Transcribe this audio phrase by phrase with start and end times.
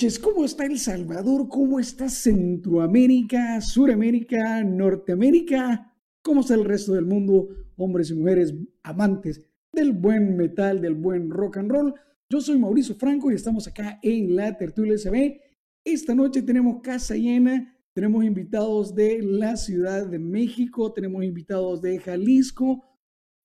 [0.00, 1.46] Noches, ¿cómo está El Salvador?
[1.50, 5.94] ¿Cómo está Centroamérica, Suramérica, Norteamérica?
[6.22, 9.42] ¿Cómo está el resto del mundo, hombres y mujeres amantes
[9.74, 11.94] del buen metal, del buen rock and roll?
[12.30, 15.38] Yo soy Mauricio Franco y estamos acá en la Tertulia SB.
[15.84, 21.98] Esta noche tenemos casa llena, tenemos invitados de la Ciudad de México, tenemos invitados de
[21.98, 22.82] Jalisco,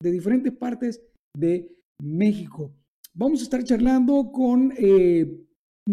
[0.02, 1.02] de diferentes partes
[1.38, 1.70] de
[2.02, 2.74] México.
[3.14, 5.45] Vamos a estar charlando con eh,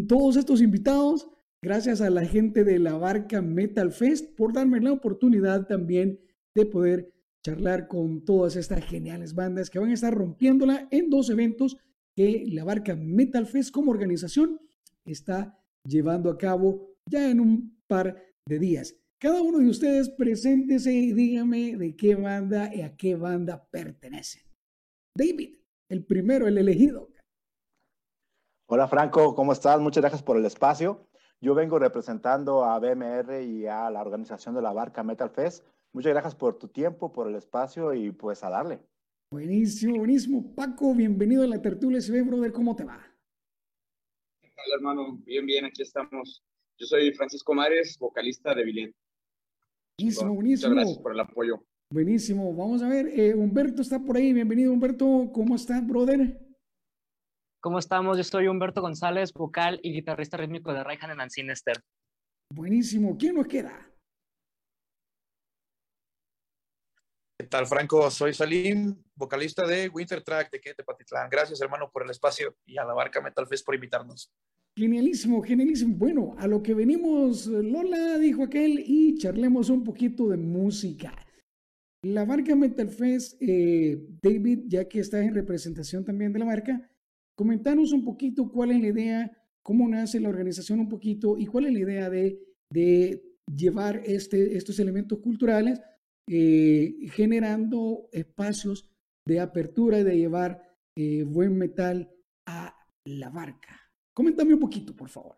[0.09, 1.29] todos estos invitados.
[1.63, 6.21] Gracias a la gente de la barca Metal Fest por darme la oportunidad también
[6.55, 7.13] de poder
[7.45, 11.77] charlar con todas estas geniales bandas que van a estar rompiéndola en dos eventos
[12.17, 14.61] que la barca Metal Fest como organización
[15.05, 18.17] está llevando a cabo ya en un par
[18.47, 18.97] de días.
[19.19, 24.43] Cada uno de ustedes preséntese y dígame de qué banda y a qué banda pertenecen.
[25.17, 25.59] David,
[25.89, 27.12] el primero, el elegido.
[28.75, 29.79] Hola Franco, ¿cómo estás?
[29.83, 31.07] Muchas gracias por el espacio.
[31.43, 35.67] Yo vengo representando a BMR y a la organización de la barca Metal Fest.
[35.93, 38.81] Muchas gracias por tu tiempo, por el espacio y pues a darle.
[39.31, 40.55] Buenísimo, buenísimo.
[40.55, 42.51] Paco, bienvenido a la tertulia SB, brother.
[42.51, 42.99] ¿Cómo te va?
[44.41, 45.19] ¿Qué tal, hermano?
[45.19, 46.43] Bien, bien, aquí estamos.
[46.79, 48.97] Yo soy Francisco Mares, vocalista de Billet.
[49.99, 50.71] Buenísimo, buenísimo.
[50.71, 51.63] Muchas gracias por el apoyo.
[51.91, 52.57] Buenísimo.
[52.57, 54.33] Vamos a ver, eh, Humberto está por ahí.
[54.33, 55.31] Bienvenido, Humberto.
[55.31, 56.52] ¿Cómo estás, brother?
[57.63, 58.19] ¿Cómo estamos?
[58.19, 61.77] Yo soy Humberto González, vocal y guitarrista rítmico de Raihan and Sinister.
[62.53, 63.17] Buenísimo.
[63.17, 63.89] ¿Quién nos queda?
[67.39, 68.11] ¿Qué tal, Franco?
[68.11, 71.31] Soy Salim, vocalista de Winter Track de Quete Patitlán.
[71.31, 74.33] Gracias, hermano, por el espacio y a la barca Metal Fest por invitarnos.
[74.77, 75.95] Genialísimo, genialísimo.
[75.97, 81.15] Bueno, a lo que venimos, Lola dijo aquel, y charlemos un poquito de música.
[82.03, 86.89] La barca Metal Fest, eh, David, ya que estás en representación también de la marca,
[87.43, 91.67] Comentanos un poquito cuál es la idea, cómo nace la organización un poquito y cuál
[91.67, 92.39] es la idea de,
[92.71, 93.21] de
[93.53, 95.81] llevar este, estos elementos culturales
[96.29, 98.89] eh, generando espacios
[99.27, 100.63] de apertura y de llevar
[100.97, 102.15] eh, buen metal
[102.47, 103.77] a la barca.
[104.15, 105.35] Coméntame un poquito, por favor.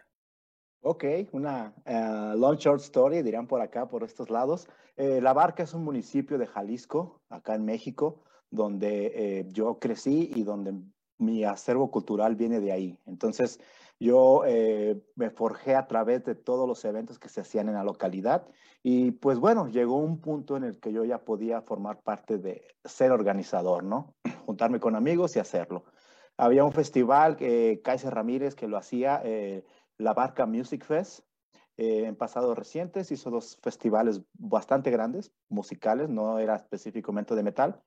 [0.83, 4.69] Ok, una uh, long short story, dirán por acá, por estos lados.
[4.99, 10.75] La Barca es un municipio de Jalisco, acá en México, donde yo crecí y donde
[11.19, 12.99] mi acervo cultural viene de ahí.
[13.07, 13.61] Entonces,
[14.01, 17.85] yo eh, me forjé a través de todos los eventos que se hacían en la
[17.85, 18.47] localidad
[18.83, 22.67] y pues bueno, llegó un punto en el que yo ya podía formar parte de
[22.85, 24.15] ser organizador, ¿no?
[24.47, 25.85] Juntarme con amigos y hacerlo.
[26.37, 29.65] Había un festival, eh, Kaiser Ramírez, que lo hacía, eh,
[29.99, 31.21] la Barca Music Fest,
[31.77, 37.83] eh, en pasados recientes, hizo dos festivales bastante grandes, musicales, no era específicamente de metal.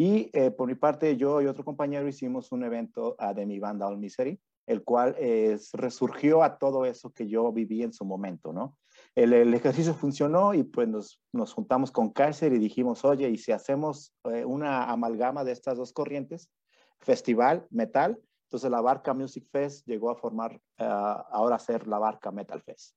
[0.00, 3.58] Y eh, por mi parte, yo y otro compañero hicimos un evento uh, de mi
[3.58, 8.06] banda All Misery, el cual eh, resurgió a todo eso que yo viví en su
[8.06, 8.78] momento, ¿no?
[9.14, 13.36] El, el ejercicio funcionó y pues nos, nos, juntamos con Kaiser y dijimos, oye, ¿y
[13.36, 16.50] si hacemos eh, una amalgama de estas dos corrientes?
[17.00, 18.18] Festival, metal.
[18.44, 22.62] Entonces la Barca Music Fest llegó a formar, uh, ahora a ser la Barca Metal
[22.62, 22.94] Fest.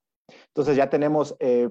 [0.48, 1.70] Entonces ya tenemos eh,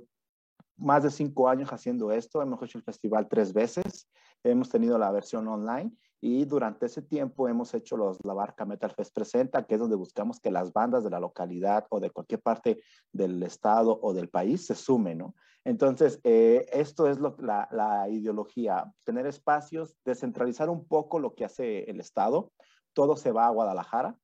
[0.76, 2.43] más de cinco años haciendo esto.
[2.43, 4.06] Hemos hecho el festival tres veces
[4.44, 8.93] hemos tenido la versión online y durante ese tiempo hemos hecho los, la barca Metal
[8.93, 12.41] Fest Presenta, que es donde buscamos que las bandas de la localidad o de cualquier
[12.41, 12.81] parte
[13.11, 15.35] del estado o del país se sumen, ¿no?
[15.65, 21.44] Entonces, eh, esto es lo, la, la ideología, tener espacios, descentralizar un poco lo que
[21.44, 22.53] hace el estado.
[22.93, 24.17] Todo se va a Guadalajara,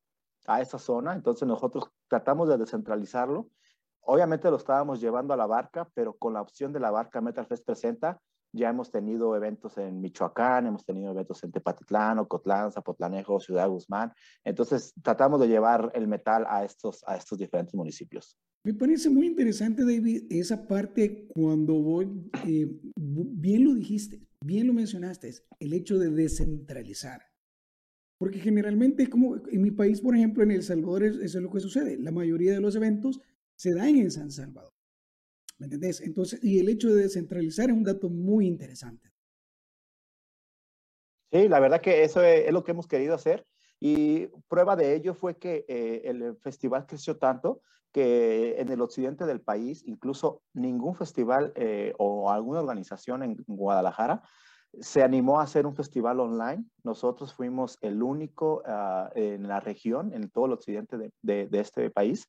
[0.47, 3.49] a esa zona, entonces nosotros tratamos de descentralizarlo.
[4.01, 7.45] Obviamente lo estábamos llevando a la barca, pero con la opción de la barca Metal
[7.45, 8.21] Fest Presenta,
[8.51, 14.11] ya hemos tenido eventos en Michoacán, hemos tenido eventos en Tepatitlán, Ocotlán, Zapotlanejo, Ciudad Guzmán.
[14.43, 18.37] Entonces, tratamos de llevar el metal a estos, a estos diferentes municipios.
[18.63, 22.67] Me parece muy interesante, David, esa parte cuando voy, eh,
[22.97, 27.21] bien lo dijiste, bien lo mencionaste, el hecho de descentralizar.
[28.19, 31.61] Porque generalmente, como en mi país, por ejemplo, en El Salvador, eso es lo que
[31.61, 31.97] sucede.
[31.97, 33.21] La mayoría de los eventos
[33.55, 34.73] se dan en San Salvador.
[35.59, 36.01] ¿Me entendés?
[36.01, 39.11] Entonces, y el hecho de descentralizar es un dato muy interesante.
[41.31, 43.45] Sí, la verdad que eso es, lo que hemos querido hacer.
[43.79, 47.61] Y prueba de ello fue que eh, el festival creció tanto
[47.91, 54.21] que en el occidente del país, incluso ningún festival eh, o alguna organización en Guadalajara
[54.79, 56.63] se animó a hacer un festival online.
[56.83, 61.59] Nosotros fuimos el único uh, en la región, en todo el occidente de, de, de
[61.59, 62.27] este país,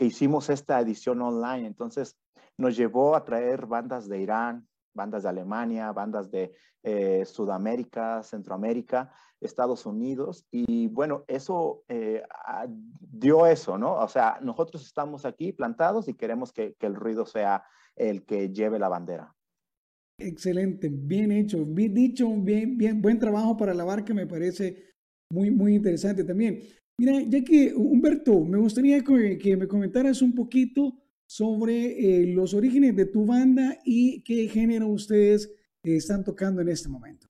[0.00, 1.66] que hicimos esta edición online.
[1.66, 2.16] Entonces,
[2.56, 9.12] nos llevó a traer bandas de Irán, bandas de Alemania, bandas de eh, Sudamérica, Centroamérica,
[9.42, 10.46] Estados Unidos.
[10.50, 12.22] Y bueno, eso eh,
[12.98, 13.96] dio eso, ¿no?
[13.96, 17.62] O sea, nosotros estamos aquí plantados y queremos que, que el ruido sea
[17.94, 19.36] el que lleve la bandera.
[20.16, 24.94] Excelente, bien hecho, bien dicho, bien, bien, buen trabajo para la barca, me parece
[25.30, 26.62] muy, muy interesante también.
[27.00, 32.94] Mira, ya que Humberto, me gustaría que, me comentaras un poquito sobre eh, los orígenes
[32.94, 35.50] de tu banda y qué género ustedes
[35.82, 37.26] están tocando en este momento.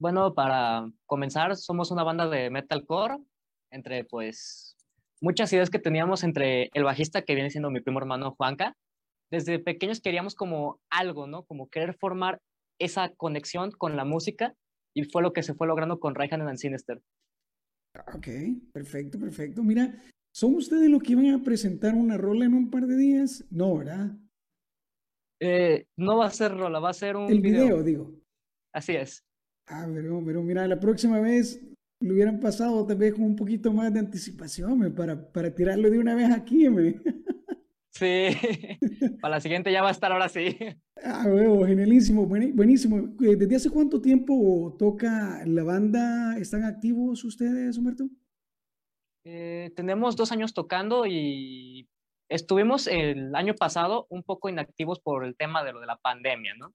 [0.00, 3.18] Bueno, para comenzar, somos una banda de metalcore,
[3.70, 4.76] entre pues
[5.20, 8.76] muchas ideas que teníamos entre el bajista que viene siendo mi primo hermano Juanca.
[9.30, 11.44] Desde pequeños queríamos como algo, ¿no?
[11.44, 12.40] Como querer formar
[12.80, 14.56] esa conexión con la música
[14.92, 17.00] y fue lo que se fue logrando con Raihan and Sinister.
[18.14, 18.28] Ok,
[18.72, 19.62] perfecto, perfecto.
[19.62, 20.02] Mira,
[20.34, 23.44] ¿son ustedes los que iban a presentar una rola en un par de días?
[23.50, 24.16] No, ¿verdad?
[25.40, 28.14] Eh, no va a ser rola, va a ser un El video, digo.
[28.72, 29.24] Así es.
[29.66, 31.62] Ah, pero, pero mira, la próxima vez
[32.00, 35.98] lo hubieran pasado tal vez con un poquito más de anticipación para, para tirarlo de
[35.98, 36.68] una vez aquí.
[36.68, 37.00] Me.
[37.92, 38.28] Sí,
[39.20, 40.56] para la siguiente ya va a estar ahora sí.
[41.02, 42.98] Ah, huevo, genialísimo, buenísimo.
[43.20, 46.38] Eh, ¿Desde hace cuánto tiempo toca la banda?
[46.38, 48.08] ¿Están activos ustedes, Humberto?
[49.24, 51.88] Eh, tenemos dos años tocando y
[52.28, 56.54] estuvimos el año pasado un poco inactivos por el tema de lo de la pandemia,
[56.54, 56.72] ¿no?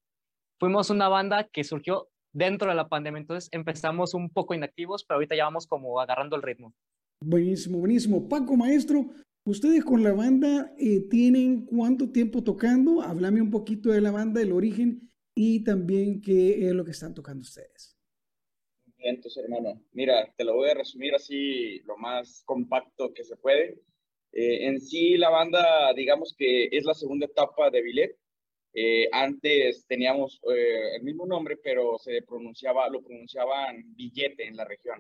[0.60, 5.16] Fuimos una banda que surgió dentro de la pandemia, entonces empezamos un poco inactivos, pero
[5.16, 6.74] ahorita ya vamos como agarrando el ritmo.
[7.22, 8.28] Buenísimo, buenísimo.
[8.28, 9.06] Paco, maestro,
[9.48, 13.04] ¿Ustedes con la banda eh, tienen cuánto tiempo tocando?
[13.04, 17.14] Háblame un poquito de la banda, el origen y también qué es lo que están
[17.14, 17.96] tocando ustedes.
[18.98, 19.80] Entonces, hermano.
[19.92, 23.80] Mira, te lo voy a resumir así lo más compacto que se puede.
[24.32, 28.18] Eh, en sí, la banda, digamos que es la segunda etapa de Billet.
[28.74, 35.00] Eh, antes teníamos el mismo nombre, pero se pronunciaba, lo pronunciaban billete en la región.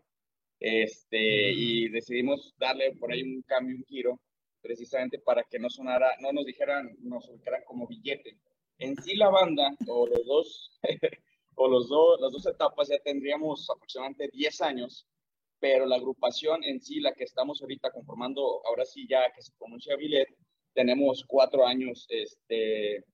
[0.59, 4.19] Este, y decidimos darle por ahí un cambio, un giro
[4.65, 8.35] precisamente para que no sonara, no nos dijeran, nos ubicaran como billete.
[8.79, 10.79] En sí la banda, o los dos,
[11.55, 15.07] o los dos, las dos etapas ya tendríamos aproximadamente 10 años,
[15.59, 19.53] pero la agrupación en sí, la que estamos ahorita conformando, ahora sí ya que se
[19.59, 20.27] pronuncia Billet,
[20.73, 23.05] tenemos cuatro años este,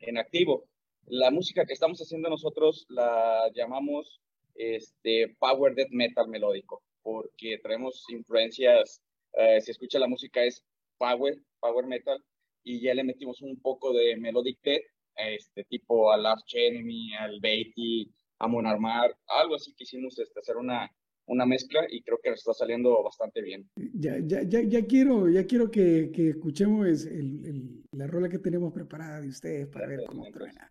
[0.00, 0.64] en activo.
[1.06, 4.20] La música que estamos haciendo nosotros la llamamos
[4.56, 9.00] este, Power Death Metal melódico, porque traemos influencias,
[9.34, 10.64] eh, si escucha la música es
[10.98, 12.22] power, power metal,
[12.64, 14.82] y ya le metimos un poco de melodic death,
[15.16, 20.90] este tipo a Last Enemy, al Beatty, a Monarmar, algo así quisimos este, hacer una,
[21.26, 23.68] una mezcla y creo que está saliendo bastante bien.
[23.94, 28.38] Ya, ya, ya, ya quiero, ya quiero que, que escuchemos el, el, la rola que
[28.38, 30.70] tenemos preparada de ustedes para ver cómo truena.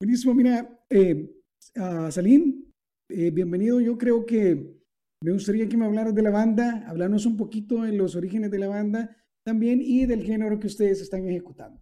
[0.00, 1.30] Buenísimo, mira, eh,
[1.76, 2.70] uh, Salim,
[3.08, 3.80] eh, bienvenido.
[3.80, 4.76] Yo creo que
[5.24, 8.58] me gustaría que me hablaras de la banda, hablarnos un poquito de los orígenes de
[8.58, 9.16] la banda
[9.48, 11.80] también y del género que ustedes están ejecutando.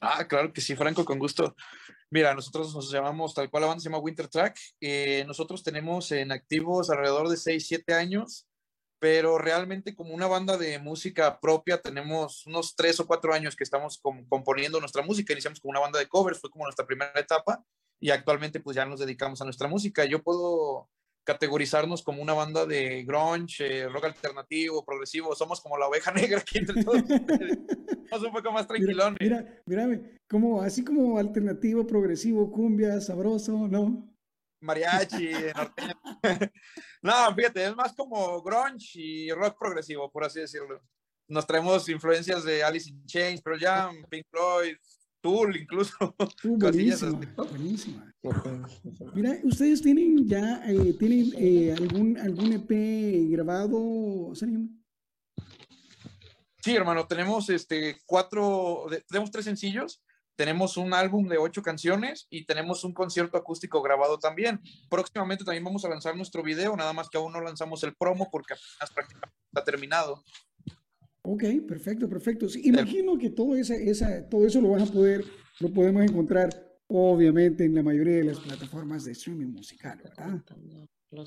[0.00, 1.54] Ah, claro que sí, Franco, con gusto.
[2.10, 4.58] Mira, nosotros nos llamamos, tal cual la banda se llama Winter Track.
[4.80, 8.48] Eh, nosotros tenemos en activos alrededor de 6, 7 años,
[8.98, 13.62] pero realmente como una banda de música propia tenemos unos 3 o 4 años que
[13.62, 15.32] estamos componiendo nuestra música.
[15.32, 17.62] Iniciamos con una banda de covers, fue como nuestra primera etapa
[18.00, 20.04] y actualmente pues ya nos dedicamos a nuestra música.
[20.06, 20.88] Yo puedo
[21.32, 25.32] categorizarnos como una banda de grunge, eh, rock alternativo, progresivo.
[25.36, 27.04] Somos como la oveja negra aquí entre todos.
[28.10, 29.16] Somos un poco más tranquilones.
[29.20, 34.08] Mira, mira, como, así como alternativo, progresivo, cumbia, sabroso, ¿no?
[34.62, 35.30] Mariachi,
[37.02, 40.82] no, fíjate, es más como grunge y rock progresivo, por así decirlo.
[41.28, 44.76] Nos traemos influencias de Alice in Chains, Pearl Jam, Pink Floyd,
[45.20, 45.94] Tool incluso.
[46.44, 48.12] Uh, buenísima, buenísima.
[49.14, 54.32] Mira, ustedes tienen ya, eh, tienen eh, algún, algún EP grabado,
[56.62, 60.02] Sí, hermano, tenemos este cuatro, tenemos tres sencillos,
[60.36, 64.60] tenemos un álbum de ocho canciones y tenemos un concierto acústico grabado también.
[64.90, 68.30] Próximamente también vamos a lanzar nuestro video, nada más que aún no lanzamos el promo
[68.30, 70.22] porque apenas prácticamente está terminado.
[71.22, 72.46] Ok, perfecto, perfecto.
[72.62, 75.24] imagino que todo, esa, esa, todo eso lo van a poder,
[75.60, 80.42] lo podemos encontrar obviamente en la mayoría de las plataformas de streaming musical, ¿verdad?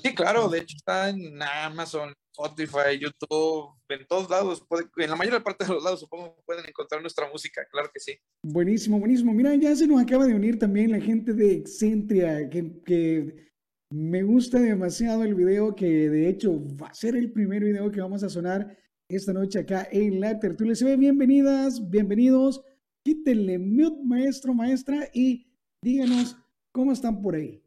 [0.02, 4.64] Sí, claro, de hecho está en Amazon, Spotify, YouTube, en todos lados,
[4.96, 8.18] en la mayor parte de los lados supongo pueden encontrar nuestra música, claro que sí.
[8.42, 9.32] Buenísimo, buenísimo.
[9.32, 13.52] Mira, ya se nos acaba de unir también la gente de Excentria, que, que
[13.90, 18.00] me gusta demasiado el video, que de hecho va a ser el primer video que
[18.00, 18.76] vamos a sonar
[19.14, 20.74] esta noche acá en la tertulia.
[20.74, 22.62] Se ve bienvenidas, bienvenidos.
[23.04, 25.46] quítenle mute, maestro, maestra, y
[25.82, 26.36] díganos
[26.72, 27.62] cómo están por ahí.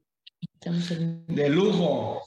[1.28, 2.22] De lujo.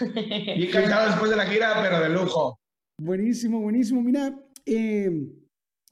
[0.56, 2.58] Y cansado después de la gira, pero de lujo.
[3.00, 4.02] Buenísimo, buenísimo.
[4.02, 5.10] Mira, eh,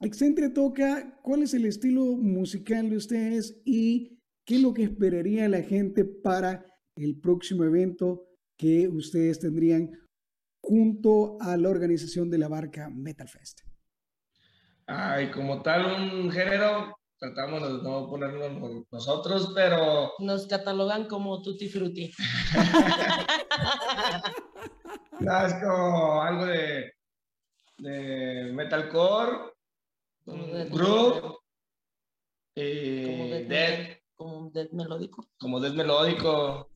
[0.01, 5.47] Excentre toca, ¿cuál es el estilo musical de ustedes y qué es lo que esperaría
[5.47, 6.65] la gente para
[6.97, 8.25] el próximo evento
[8.57, 9.91] que ustedes tendrían
[10.63, 13.59] junto a la organización de la barca Metal Fest?
[14.87, 20.13] Ay, como tal un género, tratamos de no ponernos nosotros, pero...
[20.19, 22.11] Nos catalogan como Tutti Frutti.
[25.19, 26.93] no, es como algo de,
[27.79, 29.51] de metalcore,
[30.25, 31.39] groove,
[32.55, 35.27] eh, dead, como un dead melódico.
[35.37, 36.69] Como dead melódico.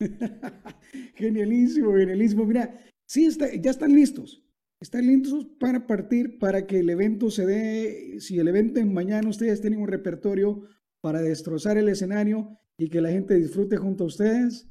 [1.14, 2.44] genialísimo, genialísimo.
[2.44, 4.42] Mira, sí, está, ya están listos.
[4.80, 8.20] Están listos para partir, para que el evento se dé.
[8.20, 10.62] Si el evento es mañana, ustedes tienen un repertorio
[11.02, 14.68] para destrozar el escenario y que la gente disfrute junto a ustedes.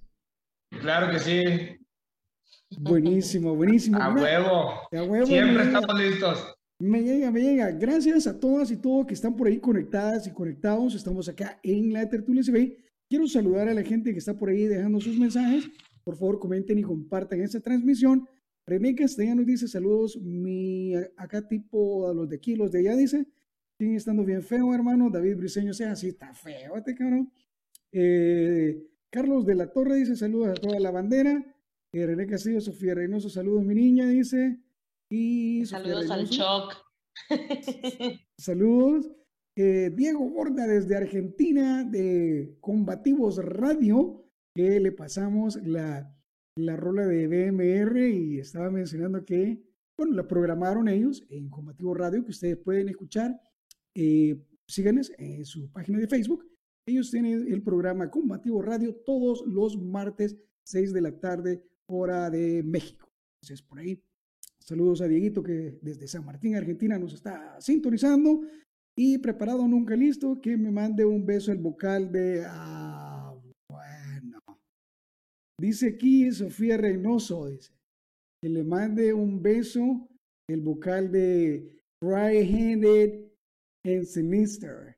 [0.81, 1.79] Claro que sí.
[2.79, 3.99] Buenísimo, buenísimo.
[3.99, 4.71] A huevo.
[4.91, 5.25] A huevo.
[5.27, 6.55] Siempre estamos listos.
[6.79, 7.71] Me llega, me llega.
[7.71, 10.95] Gracias a todas y todos que están por ahí conectadas y conectados.
[10.95, 12.77] Estamos acá en la tertulia CB.
[13.09, 15.67] Quiero saludar a la gente que está por ahí dejando sus mensajes.
[16.03, 18.27] Por favor, comenten y compartan esta transmisión.
[18.67, 23.25] René Castellanos dice saludos, mi acá tipo a los de aquí, los de allá dice,
[23.79, 25.09] siguen estando bien feo, hermano.
[25.09, 27.31] David Briseño, sea así, está feo este cabrón.
[27.91, 31.43] Eh, Carlos de la Torre dice saludos a toda la bandera.
[31.91, 34.59] Eh, René Castillo, Sofía Reynoso, saludos mi niña, dice.
[35.09, 36.75] Y saludos al Choc.
[38.37, 39.09] saludos.
[39.95, 44.25] Diego Borda desde Argentina de Combativos Radio,
[44.55, 46.15] que le pasamos la
[46.59, 49.61] la rola de BMR y estaba mencionando que,
[49.97, 53.39] bueno, la programaron ellos en Combativo Radio, que ustedes pueden escuchar.
[53.95, 56.45] Eh, síganles en su página de Facebook.
[56.85, 62.63] Ellos tienen el programa Combativo Radio todos los martes, 6 de la tarde, hora de
[62.63, 63.11] México.
[63.41, 64.03] Entonces, por ahí,
[64.59, 68.41] saludos a Dieguito que desde San Martín, Argentina, nos está sintonizando.
[69.01, 72.45] Y preparado, nunca listo, que me mande un beso el vocal de...
[75.57, 77.71] Dice aquí Sofía Reynoso, dice,
[78.43, 80.05] que le mande un beso
[80.49, 83.31] el vocal de Right-Handed
[83.85, 84.97] and Sinister.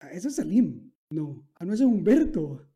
[0.00, 0.90] Ah, ese es Salim.
[1.12, 2.66] No, ah, no, es Humberto.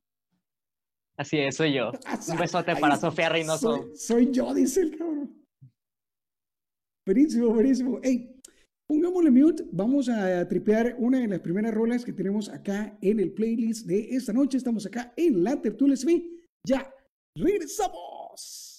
[1.17, 1.91] Así es, soy yo.
[2.05, 3.95] Ah, un besote para Sofía Reynoso.
[3.95, 5.43] Soy, yo, dice el cabrón.
[7.07, 7.99] Buenísimo, buenísimo.
[8.03, 8.40] Hey,
[8.91, 9.65] pongámosle mute.
[9.71, 14.17] Vamos a tripear una de las primeras rolas que tenemos acá en el playlist de
[14.17, 14.59] esta noche.
[14.59, 15.95] Estamos acá en la Tertulia.
[16.67, 16.93] Ya
[17.37, 18.70] regresamos.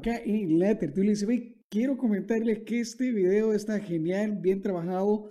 [0.00, 5.30] Acá en la tertulia ve Quiero comentarles que este video está genial, bien trabajado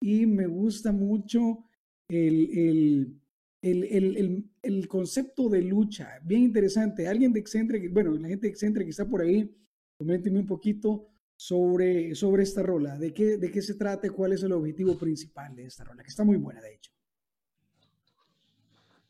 [0.00, 1.64] y me gusta mucho
[2.08, 3.18] el,
[3.60, 7.08] el, concepto de lucha, bien interesante.
[7.08, 9.52] Alguien de Excentric, bueno, la gente de Excentric que está por ahí,
[9.98, 14.44] coménteme un poquito sobre, sobre esta rola, de qué, de qué se trata, cuál es
[14.44, 16.92] el objetivo principal de esta rola, que está muy buena, de hecho.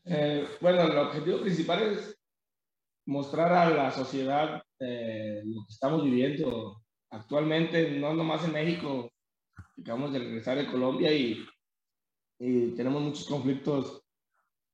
[0.05, 2.17] Eh, bueno, el objetivo principal es
[3.05, 9.11] mostrar a la sociedad eh, lo que estamos viviendo actualmente, no nomás en México,
[9.79, 11.45] acabamos de regresar de Colombia y,
[12.39, 14.03] y tenemos muchos conflictos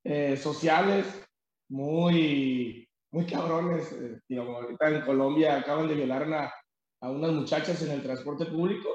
[0.04, 1.06] eh, sociales
[1.70, 3.92] muy, muy cabrones.
[3.92, 6.54] Eh, digamos, ahorita en Colombia acaban de violar a,
[7.02, 8.90] a unas muchachas en el transporte público.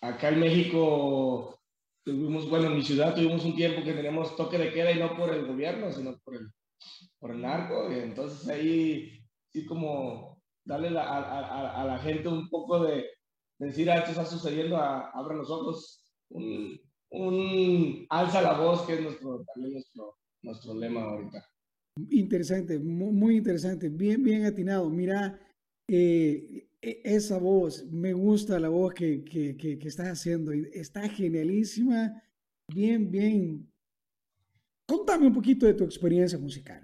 [0.00, 1.55] acá en México
[2.06, 5.16] tuvimos, bueno, en mi ciudad tuvimos un tiempo que tenemos toque de queda y no
[5.16, 6.48] por el gobierno, sino por el,
[7.18, 7.92] por el narco.
[7.92, 9.20] Y entonces ahí
[9.52, 13.06] sí como darle a, a, a, la gente un poco de,
[13.58, 19.00] decir, ah, esto está sucediendo, abra los ojos, un, un, alza la voz, que es
[19.02, 21.44] nuestro, también nuestro, nuestro lema ahorita.
[22.10, 24.88] Interesante, muy, muy interesante, bien, bien atinado.
[24.90, 25.40] Mira,
[25.88, 26.65] eh,
[27.04, 32.22] esa voz, me gusta la voz que, que, que, estás haciendo, está genialísima,
[32.72, 33.72] bien, bien.
[34.86, 36.82] Contame un poquito de tu experiencia musical.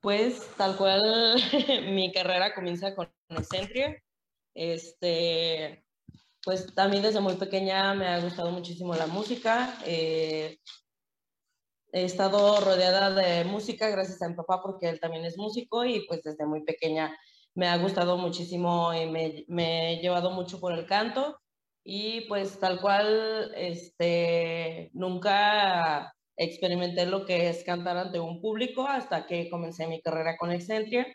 [0.00, 1.02] Pues tal cual
[1.92, 4.02] mi carrera comienza con Excentria.
[4.54, 5.84] Este,
[6.42, 9.78] pues también desde muy pequeña me ha gustado muchísimo la música.
[9.84, 10.58] Eh,
[11.92, 16.06] he estado rodeada de música gracias a mi papá porque él también es músico y
[16.06, 17.16] pues desde muy pequeña
[17.56, 21.38] me ha gustado muchísimo y me, he llevado mucho por el canto
[21.84, 29.26] y pues tal cual, este, nunca experimenté lo que es cantar ante un público hasta
[29.26, 31.06] que comencé mi carrera con Excentria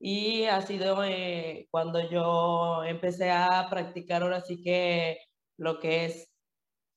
[0.00, 5.18] y ha sido eh, cuando yo empecé a practicar ahora sí que
[5.58, 6.28] lo que es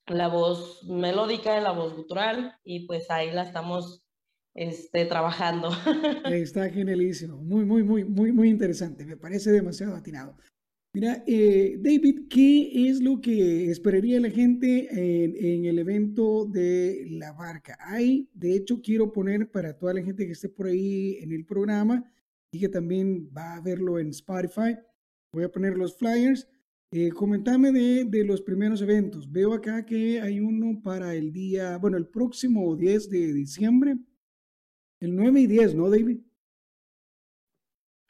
[0.08, 4.05] la voz melódica, la voz gutural y pues ahí la estamos
[4.56, 5.70] este, trabajando.
[6.32, 10.36] Está genialísimo, muy, muy, muy, muy, muy interesante, me parece demasiado atinado.
[10.94, 17.34] Mira, eh, David, ¿qué es lo que esperaría la gente en, el evento de la
[17.34, 17.78] barca?
[17.82, 21.46] Hay, de hecho, quiero poner para toda la gente que esté por ahí en el
[21.46, 22.10] programa
[22.50, 24.78] y que también va a verlo en Spotify,
[25.34, 26.48] voy a poner los flyers.
[26.92, 29.30] Eh, comentame de, de, los primeros eventos.
[29.30, 33.98] Veo acá que hay uno para el día, bueno, el próximo 10 de diciembre,
[35.06, 36.20] el 9 y 10, ¿no, David?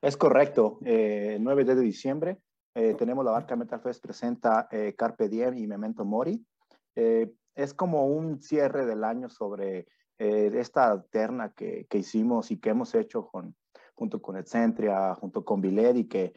[0.01, 0.79] Es correcto.
[0.83, 2.39] Eh, 9 de diciembre
[2.77, 6.45] eh, tenemos la barca Metal Fest presenta eh, Carpe Diem y Memento Mori.
[6.93, 12.59] Eh, es como un cierre del año sobre eh, esta terna que, que, hicimos y
[12.59, 13.55] que hemos hecho con,
[13.93, 16.33] junto con Excentria, junto con Viled y que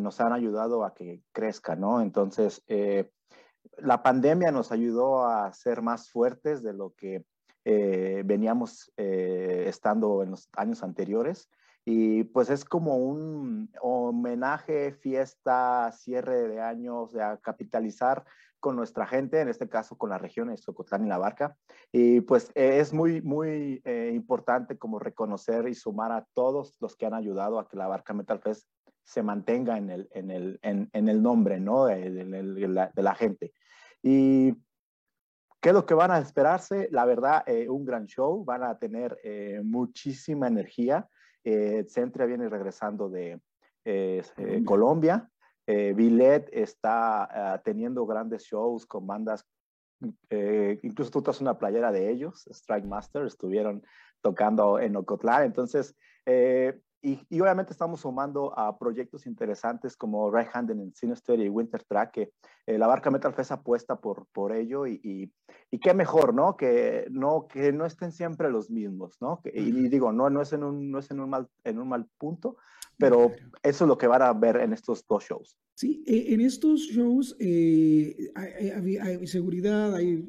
[0.00, 2.00] nos han ayudado a que crezca, ¿no?
[2.00, 2.62] Entonces,
[3.78, 7.24] la pandemia nos ayudó a ser más fuertes de lo que
[7.64, 11.48] eh, veníamos eh, estando en los años anteriores.
[11.86, 18.24] Y pues es como un homenaje, fiesta, cierre de año, o sea, capitalizar
[18.58, 21.54] con nuestra gente, en este caso con la región de Socotlán y La Barca.
[21.92, 27.04] Y pues es muy, muy eh, importante como reconocer y sumar a todos los que
[27.04, 28.66] han ayudado a que la Barca Metal Fest
[29.04, 31.84] se mantenga en el, en el, en, en el nombre, ¿no?
[31.84, 33.52] De, de, la, de, la, gente.
[34.02, 34.54] Y
[35.64, 36.90] ¿Qué es lo que van a esperarse?
[36.90, 38.44] La verdad, eh, un gran show.
[38.44, 41.08] Van a tener eh, muchísima energía.
[41.42, 43.40] Eh, Centria viene regresando de
[43.86, 44.22] eh,
[44.66, 45.26] Colombia.
[45.66, 49.46] Villet está teniendo grandes shows con bandas.
[50.82, 53.82] incluso tú estás una playera de ellos, Strike Master, estuvieron
[54.20, 55.44] tocando en Ocotlán.
[55.44, 55.96] Entonces,
[57.04, 62.12] y, obviamente estamos sumando a proyectos interesantes como Right Handed en Sinister y Winter Track,
[62.12, 62.32] que
[62.66, 65.30] eh, la barca Metal Fest apuesta por, por ello y,
[65.70, 66.56] y, qué mejor, ¿no?
[66.56, 67.46] Que, ¿no?
[67.46, 69.40] que no estén siempre los mismos, ¿no?
[69.42, 71.88] Que, y, digo, no, no es, en un, no es en, un mal, en un
[71.88, 72.56] mal punto,
[72.98, 75.58] pero eso es lo que van a ver en estos dos shows.
[75.76, 80.24] Sí, eh, en estos shows eh, hay, hay, seguridad, hay,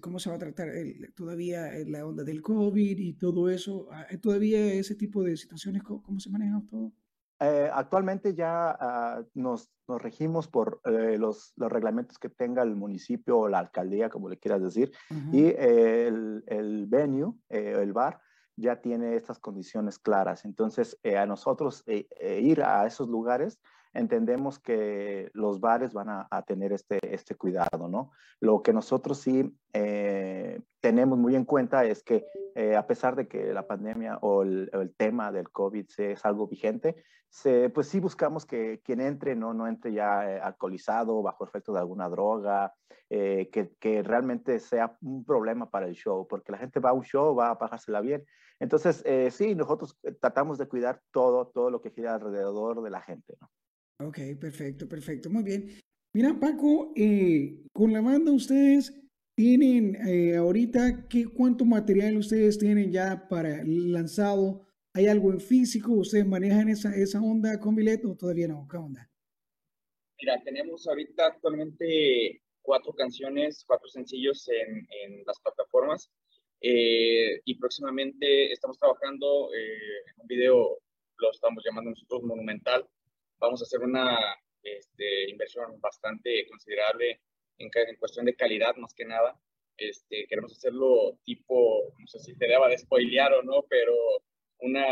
[0.00, 0.68] cómo se va a tratar
[1.14, 3.88] todavía la onda del COVID y todo eso.
[4.10, 5.82] ¿Hay todavía ese tipo de situaciones?
[5.82, 6.92] ¿Cómo, se maneja todo?
[7.40, 8.76] Eh, actualmente ya
[9.24, 14.10] uh, nos, nos, regimos por los, los, reglamentos que tenga el municipio o la alcaldía,
[14.10, 15.34] como le quieras decir, uh -huh.
[15.34, 18.20] y el, el venue, el bar,
[18.56, 20.44] ya tiene estas condiciones claras.
[20.44, 23.60] Entonces, eh, a nosotros eh, eh, ir a esos lugares
[23.94, 28.10] entendemos que los bares van a, tener este, este cuidado, ¿no?
[28.40, 29.54] Lo que nosotros sí
[30.80, 32.24] tenemos muy en cuenta es que
[32.74, 37.04] a pesar de que la pandemia o el, tema del COVID es algo vigente,
[37.74, 42.08] pues sí buscamos que quien entre no, no entre ya alcoholizado, bajo efecto de alguna
[42.08, 42.72] droga,
[43.10, 47.34] que, realmente sea un problema para el show, porque la gente va a un show,
[47.34, 48.24] va a pasársela bien.
[48.62, 49.02] Entonces,
[49.34, 53.50] sí, nosotros tratamos de cuidar todo, todo lo que gira alrededor de la gente, ¿no?
[54.06, 55.80] Ok, perfecto, perfecto, muy bien.
[56.14, 58.92] Mira, Paco, eh, con la banda ustedes
[59.34, 64.66] tienen eh, ahorita, ¿qué, ¿cuánto material ustedes tienen ya para lanzado?
[64.94, 65.92] ¿Hay algo en físico?
[65.92, 68.66] ¿Ustedes manejan esa, esa onda con Bilet o todavía no?
[68.70, 69.08] ¿Qué onda?
[70.20, 76.10] Mira, tenemos ahorita actualmente cuatro canciones, cuatro sencillos en, en las plataformas
[76.64, 80.78] eh, y próximamente estamos trabajando en un video,
[81.18, 82.88] lo estamos llamando nosotros monumental,
[83.40, 84.16] vamos a hacer una
[84.62, 87.20] este, inversión bastante considerable
[87.58, 89.36] en, en, cuestión de calidad más que nada.
[89.76, 93.94] Este, queremos hacerlo tipo, no sé si te deba de spoilear o no, pero
[94.60, 94.86] una,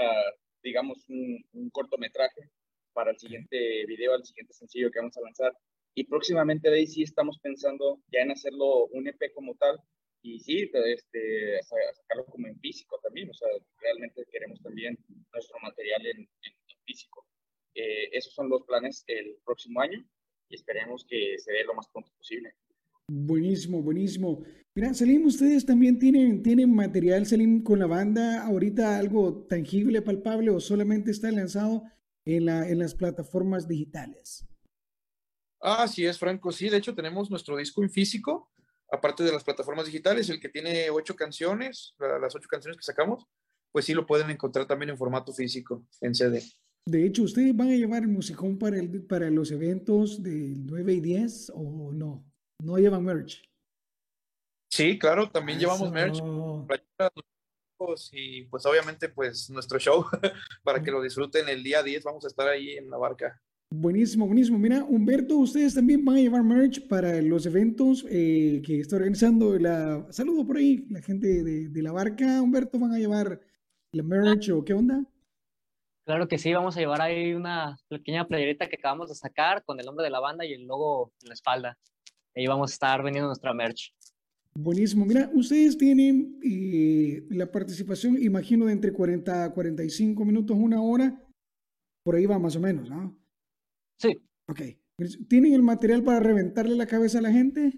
[0.65, 2.51] digamos, un, un cortometraje
[2.93, 5.57] para el siguiente video, el siguiente sencillo que vamos a lanzar.
[5.95, 9.79] Y próximamente de ahí sí estamos pensando ya en hacerlo un EP como tal
[10.23, 13.31] y sí, este, sacarlo como en físico también.
[13.31, 13.49] O sea,
[13.81, 14.99] realmente queremos también
[15.33, 16.53] nuestro material en, en
[16.85, 17.27] físico.
[17.75, 20.05] Eh, esos son los planes el próximo año
[20.49, 22.55] y esperemos que se dé lo más pronto posible.
[23.09, 24.43] Buenísimo, buenísimo.
[24.75, 30.51] Mira, Salim, ustedes también tienen, tienen material, Salim, con la banda, ahorita algo tangible, palpable
[30.51, 31.83] o solamente está lanzado
[32.25, 34.47] en, la, en las plataformas digitales.
[35.61, 36.53] Ah, sí es, Franco.
[36.53, 38.53] Sí, de hecho tenemos nuestro disco en físico,
[38.90, 43.26] aparte de las plataformas digitales, el que tiene ocho canciones, las ocho canciones que sacamos,
[43.72, 46.42] pues sí lo pueden encontrar también en formato físico, en CD.
[46.87, 50.94] De hecho, ¿ustedes van a llevar el musicón para, el, para los eventos del 9
[50.94, 52.24] y 10 o no?
[52.62, 53.42] ¿No llevan merch?
[54.70, 56.20] Sí, claro, también llevamos merch.
[58.12, 60.05] Y pues obviamente pues nuestro show
[60.62, 62.05] para que lo disfruten el día 10.
[62.05, 63.40] Vamos a estar ahí en la barca.
[63.73, 64.59] Buenísimo, buenísimo.
[64.59, 69.57] Mira, Humberto, ustedes también van a llevar merch para los eventos eh, que está organizando.
[69.61, 70.07] La...
[70.11, 72.43] Saludo por ahí, la gente de, de la barca.
[72.43, 73.41] Humberto, ¿van a llevar
[73.93, 75.05] la merch o qué onda?
[76.05, 79.79] Claro que sí, vamos a llevar ahí una pequeña playerita que acabamos de sacar con
[79.79, 81.79] el nombre de la banda y el logo en la espalda.
[82.35, 83.95] Ahí vamos a estar vendiendo nuestra merch.
[84.53, 85.07] Buenísimo.
[85.07, 91.17] Mira, ustedes tienen eh, la participación, imagino, de entre 40 a 45 minutos, una hora.
[92.03, 93.20] Por ahí va más o menos, ¿no?
[94.01, 94.19] Sí.
[94.49, 94.61] Ok.
[95.29, 97.73] ¿Tienen el material para reventarle la cabeza a la gente?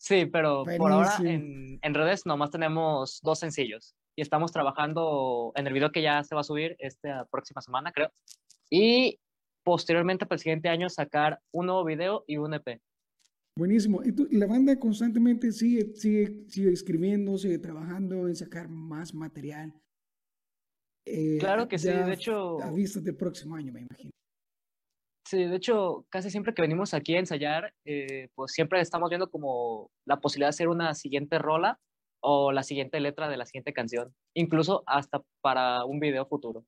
[0.00, 5.66] Sí, pero por ahora en, en redes nomás tenemos dos sencillos y estamos trabajando en
[5.66, 8.10] el video que ya se va a subir esta próxima semana, creo.
[8.70, 9.18] Y
[9.64, 12.80] posteriormente para el siguiente año sacar un nuevo video y un EP.
[13.56, 14.02] Buenísimo.
[14.04, 19.74] ¿Y la banda constantemente sigue, sigue, sigue escribiendo, sigue trabajando en sacar más material?
[21.04, 22.62] Eh, claro que sí, de hecho...
[22.62, 24.10] A vista del próximo año, me imagino.
[25.28, 29.28] Sí, de hecho, casi siempre que venimos aquí a ensayar, eh, pues siempre estamos viendo
[29.30, 31.78] como la posibilidad de hacer una siguiente rola
[32.22, 36.64] o la siguiente letra de la siguiente canción, incluso hasta para un video futuro.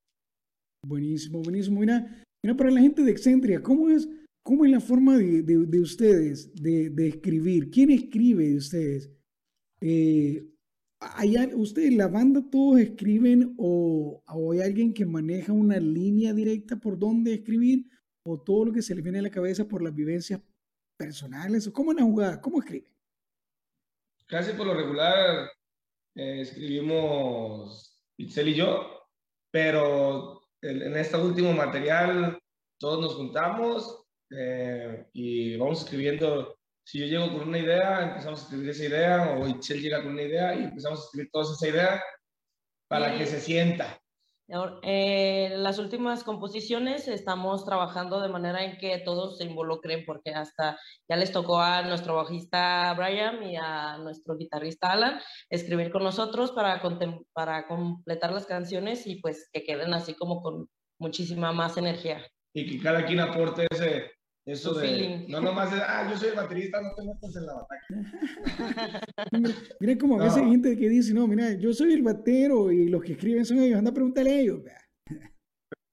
[0.87, 1.81] Buenísimo, buenísimo.
[1.81, 4.07] Mira, mira para la gente de Excentria, ¿cómo es,
[4.45, 7.71] cómo es la forma de, de, ustedes de, de, escribir?
[7.71, 9.11] ¿Quién escribe de ustedes?
[9.81, 10.47] Eh,
[11.01, 16.99] ¿hay, ¿Ustedes, la banda, todos escriben o, hay alguien que maneja una línea directa por
[16.99, 17.87] dónde escribir
[18.25, 20.41] o todo lo que se les viene a la cabeza por las vivencias
[20.97, 21.67] personales?
[21.67, 22.41] ¿O ¿Cómo es la jugada?
[22.41, 22.91] ¿Cómo escriben?
[24.31, 25.51] casi por lo regular
[26.15, 29.09] eh, escribimos Pixel y yo,
[29.51, 32.39] pero en, este último material
[32.79, 36.57] todos nos juntamos eh, y vamos escribiendo.
[36.85, 40.13] Si yo llego con una idea, empezamos a escribir esa idea, o Itzel llega con
[40.13, 42.03] una idea y empezamos a escribir toda esa idea
[42.89, 44.00] para que se sienta.
[44.83, 50.79] Eh, las últimas composiciones estamos trabajando de manera en que todos se involucren porque hasta
[51.09, 56.51] ya les tocó a nuestro bajista Brian y a nuestro guitarrista Alan escribir con nosotros
[56.51, 56.83] para,
[57.33, 62.27] para completar las canciones y pues que queden así como con muchísima más energía.
[62.53, 64.11] Y que cada quien aporte ese,
[64.51, 67.55] eso de, no nomás de, ah, yo soy el baterista, no te metas en la
[67.55, 69.01] batalla.
[69.81, 72.89] mira, como a veces hay gente que dice, no, mira, yo soy el batero y
[72.89, 74.61] los que escriben son ellos, anda a preguntarle a ellos.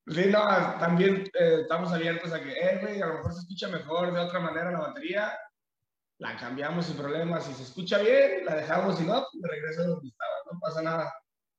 [0.08, 0.42] Sí, no,
[0.80, 4.20] también eh, estamos abiertos a que, eh, güey, a lo mejor se escucha mejor de
[4.20, 5.38] otra manera la batería,
[6.20, 9.88] la cambiamos sin problemas, si se escucha bien, la dejamos, y no, pues regreso a
[9.88, 11.14] donde estaba, no pasa nada.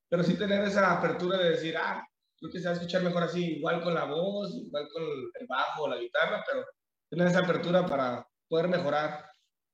[0.08, 2.02] Pero sí tener esa apertura de decir, ah,
[2.40, 5.46] creo que se va a escuchar mejor así, igual con la voz, igual con el
[5.46, 6.64] bajo o la guitarra, pero
[7.10, 9.24] tener esa apertura para poder mejorar.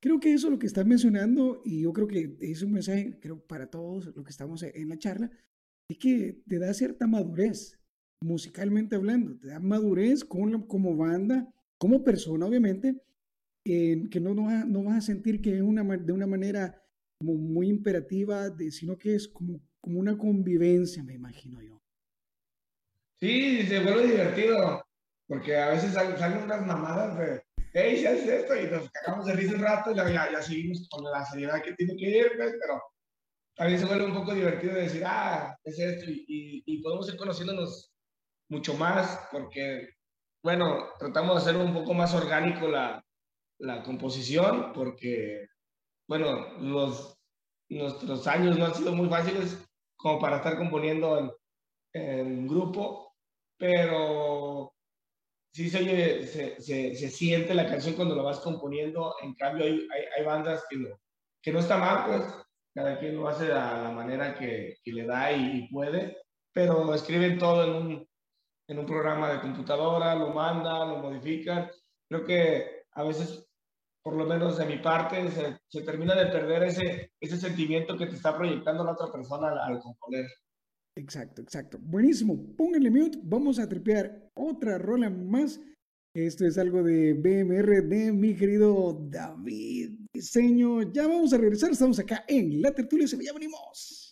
[0.01, 3.19] Creo que eso es lo que estás mencionando y yo creo que es un mensaje,
[3.21, 5.31] creo, para todos los que estamos en la charla,
[5.89, 7.79] es que te da cierta madurez,
[8.21, 13.03] musicalmente hablando, te da madurez como, como banda, como persona, obviamente,
[13.65, 16.83] que no, no, no, vas a sentir que es una, de una manera
[17.19, 21.81] como muy imperativa, de, sino que es como, como una convivencia, me imagino yo.
[23.21, 24.84] Sí, se vuelve divertido,
[25.27, 29.35] porque a veces salen, unas mamadas de, hey, si haces esto, y nos cagamos de
[29.35, 32.55] risa un rato y ya, ya seguimos con la seriedad que tiene que ir, pues,
[32.61, 32.83] pero
[33.57, 37.17] también se vuelve un poco divertido de decir, ah, es esto, y, y, podemos ir
[37.17, 37.93] conociéndonos
[38.49, 39.91] mucho más, porque,
[40.43, 43.03] bueno, tratamos de hacer un poco más orgánico la,
[43.59, 45.47] la composición, porque,
[46.07, 47.17] bueno, los,
[47.71, 49.59] nuestros años no han sido muy fáciles
[49.97, 51.31] como para estar componiendo en,
[51.95, 53.15] en grupo,
[53.57, 54.74] pero
[55.55, 56.61] sí se, se,
[56.95, 60.77] se, siente la canción cuando la vas componiendo, en cambio hay, hay, hay bandas que
[60.77, 60.89] no,
[61.41, 62.35] que no está mal, pues
[62.75, 66.19] cada quien lo hace a la manera que, que le da y, puede,
[66.53, 68.09] pero escriben todo en un,
[68.67, 71.71] en un programa de computadora, lo mandan, lo modifican.
[72.09, 73.47] Creo que a veces,
[74.03, 78.07] por lo menos de mi parte, se, se termina de perder ese, ese sentimiento que
[78.07, 80.27] te está proyectando la otra persona al, al componer.
[80.97, 81.79] Exacto, exacto.
[81.81, 82.37] Buenísimo.
[82.57, 83.19] Pónganle mute.
[83.23, 85.61] Vamos a tripear otra rola más.
[86.15, 90.93] Esto es algo de BMR de mi querido David Diseño.
[90.93, 91.73] Ya vamos a regresar.
[91.73, 93.09] Estamos acá en La Tertulia.
[93.09, 94.04] Se ya venimos.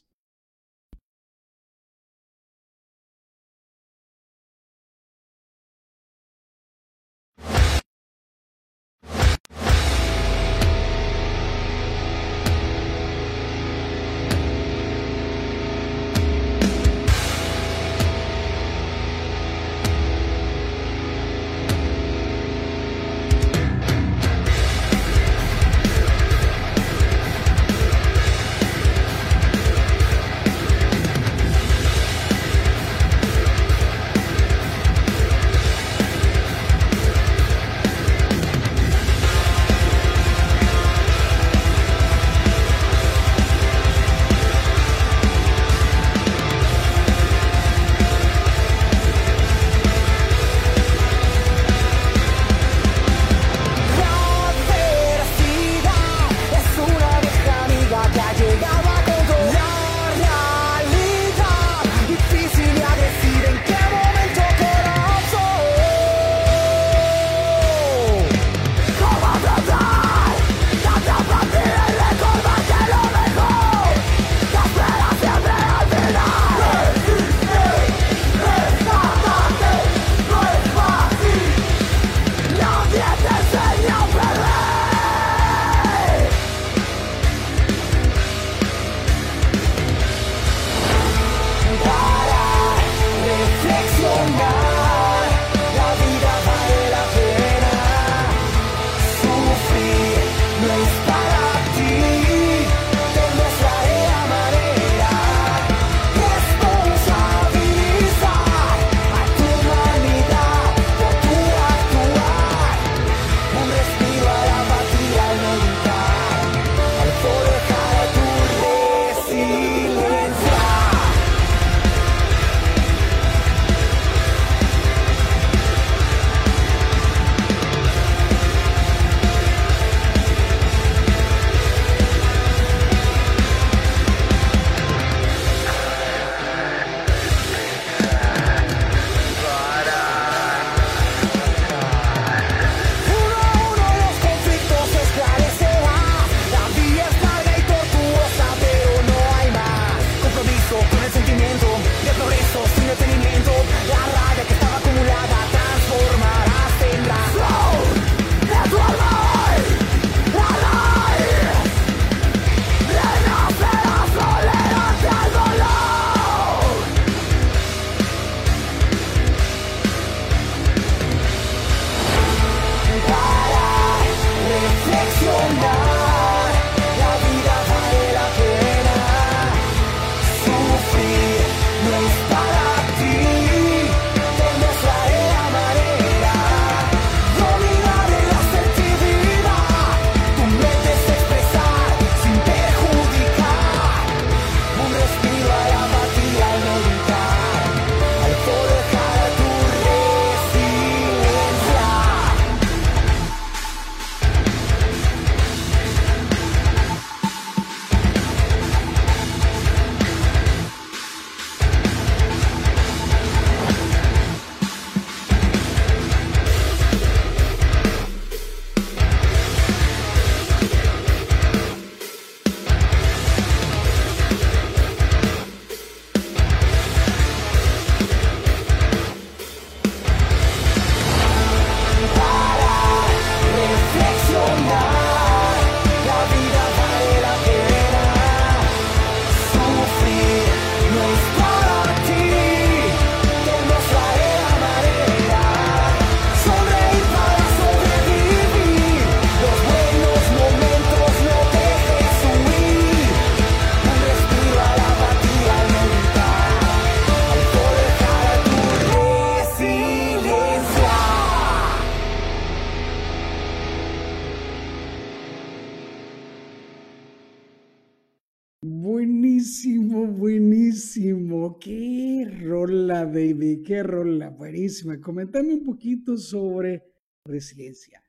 [274.63, 275.00] Rola, buenísima.
[275.00, 276.83] Comentame un poquito sobre
[277.25, 278.02] resiliencia.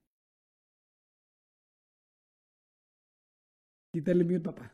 [3.91, 4.72] Quítale mi papá.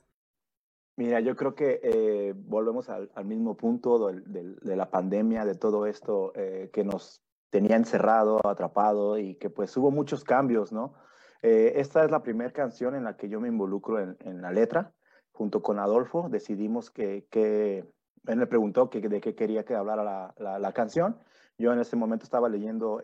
[0.98, 6.34] Mira, yo creo que eh, volvemos al, mismo punto de la pandemia, de todo esto
[6.36, 10.94] eh, que nos tenía encerrado, atrapado y que pues hubo muchos cambios, ¿no?
[11.42, 14.92] Eh, esta es la primera canción en la que yo me involucro en, la letra,
[15.32, 17.86] junto con Adolfo, decidimos que, que
[18.28, 20.04] él me preguntó que, de qué quería que hablara
[20.38, 21.18] la, la, canción.
[21.60, 23.02] Yo en ese momento estaba leyendo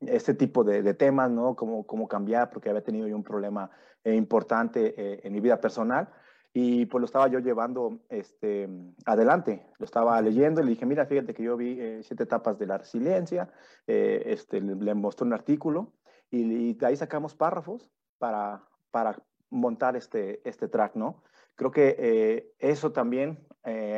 [0.00, 1.56] este tipo de, temas, ¿no?
[1.56, 3.70] Cómo, cómo cambiar, porque había tenido yo un problema
[4.04, 6.08] importante en mi vida personal
[6.54, 8.68] y pues lo estaba yo llevando este,
[9.06, 9.66] adelante.
[9.78, 12.66] Lo estaba leyendo y le dije, mira, fíjate que yo vi eh, siete etapas de
[12.66, 13.50] la resiliencia,
[13.86, 15.92] eh, este, le, mostró un artículo
[16.30, 21.22] y, de ahí sacamos párrafos para, para montar este, este track, ¿no?
[21.54, 23.46] Creo que eh, eso también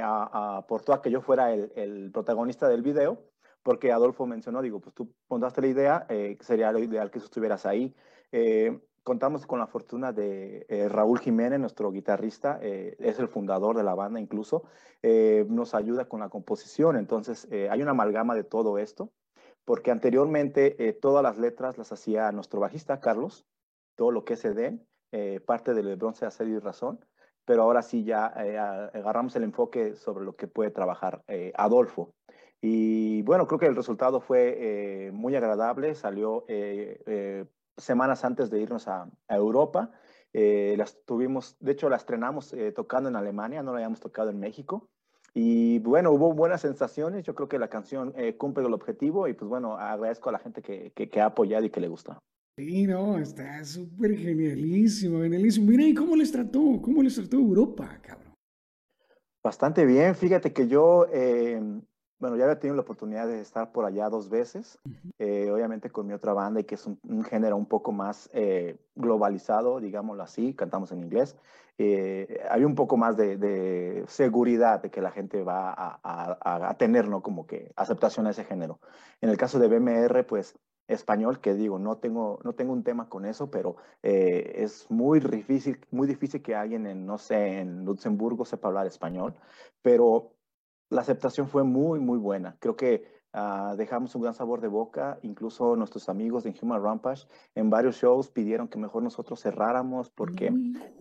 [0.02, 3.18] aportó a que yo fuera el, el, protagonista del video,
[3.64, 6.06] porque Adolfo mencionó, digo, pues tú pondiste la idea,
[6.40, 7.92] sería lo ideal que estuvieras ahí
[9.04, 13.84] contamos con la fortuna de eh, Raúl Jiménez, nuestro guitarrista, eh, es el fundador de
[13.84, 14.64] la banda incluso,
[15.02, 19.12] eh, nos ayuda con la composición, entonces hay una amalgama de todo esto,
[19.64, 23.46] porque anteriormente todas las letras las hacía nuestro bajista Carlos,
[23.94, 24.86] todo lo que es Edén,
[25.46, 27.04] parte del bronce Asedio y Razón,
[27.44, 31.22] pero ahora sí ya agarramos el enfoque sobre lo que puede trabajar
[31.54, 32.14] Adolfo.
[32.66, 36.46] Y bueno, creo que el resultado fue muy agradable, salió
[37.76, 39.90] semanas antes de irnos a, Europa.
[40.32, 44.30] Eh, las tuvimos, de hecho, la estrenamos eh, tocando en Alemania, no la habíamos tocado
[44.30, 44.88] en México.
[45.32, 47.24] Y bueno, hubo buenas sensaciones.
[47.24, 50.38] Yo creo que la canción eh, cumple el objetivo y pues bueno, agradezco a la
[50.38, 52.18] gente que, que, ha apoyado y que le gusta.
[52.56, 55.70] Sí, no, está súper genialísimo, genialísimo.
[55.70, 56.80] Mira, ¿y cómo les trató?
[56.80, 58.32] ¿Cómo les trató Europa, cabrón?
[59.42, 60.14] Bastante bien.
[60.14, 61.06] Fíjate que yo
[62.24, 64.78] bueno, ya había tenido la oportunidad de estar por allá dos veces,
[65.18, 68.78] eh, obviamente con mi otra banda y que es un, género un poco más eh,
[68.94, 71.36] globalizado, digámoslo así, cantamos en inglés.
[71.76, 77.08] Eh, hay un poco más de, seguridad de que la gente va a, a, tener,
[77.08, 77.20] ¿no?
[77.20, 78.80] Como que aceptación a ese género.
[79.20, 80.58] En el caso de BMR, pues
[80.88, 85.78] español, que digo, no tengo, no tengo un tema con eso, pero es muy difícil,
[85.90, 89.34] muy difícil que alguien en, no sé, en Luxemburgo sepa hablar español,
[89.82, 90.33] pero
[90.90, 92.56] la aceptación fue muy, muy buena.
[92.60, 95.18] Creo que ah, dejamos un gran sabor de boca.
[95.22, 100.52] Incluso nuestros amigos de Human Rampage en varios shows pidieron que mejor nosotros cerráramos porque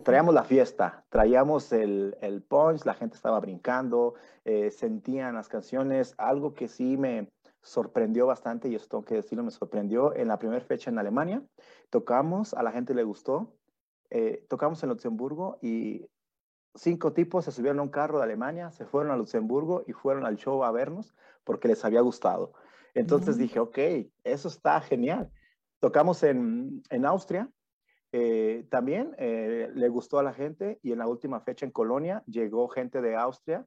[0.02, 4.14] traíamos la fiesta, traíamos el, el punch, la gente estaba brincando,
[4.44, 6.14] eh, sentían las canciones.
[6.18, 7.30] Algo que sí me
[7.62, 11.42] sorprendió bastante, y esto tengo que decirlo, me sorprendió en la primera fecha en Alemania.
[11.90, 13.54] Tocamos, a la gente le gustó.
[14.10, 16.06] Eh, tocamos en Luxemburgo y
[16.74, 20.26] cinco tipos se subieron a un carro de Alemania, se fueron a Luxemburgo y fueron
[20.26, 21.14] al show a vernos
[21.44, 22.52] porque les había gustado.
[22.94, 23.78] Entonces dije, ok,
[24.22, 25.30] eso está genial.
[25.80, 27.50] Tocamos en, en Austria,
[28.12, 32.22] eh, también eh, le gustó a la gente y en la última fecha en Colonia
[32.26, 33.66] llegó gente de Austria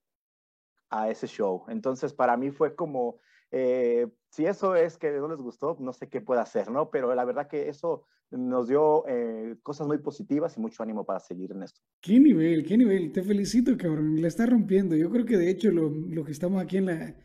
[0.89, 1.65] a ese show.
[1.67, 3.19] Entonces para mí fue como,
[3.51, 6.89] eh, si eso es que no les gustó, no sé qué puede hacer, ¿no?
[6.89, 11.19] Pero la verdad que eso nos dio eh, cosas muy positivas y mucho ánimo para
[11.19, 11.81] seguir en esto.
[12.01, 13.11] Qué nivel, qué nivel.
[13.11, 14.21] Te felicito, cabrón.
[14.21, 14.95] La está rompiendo.
[14.95, 17.15] Yo creo que de hecho lo, lo que estamos aquí en la,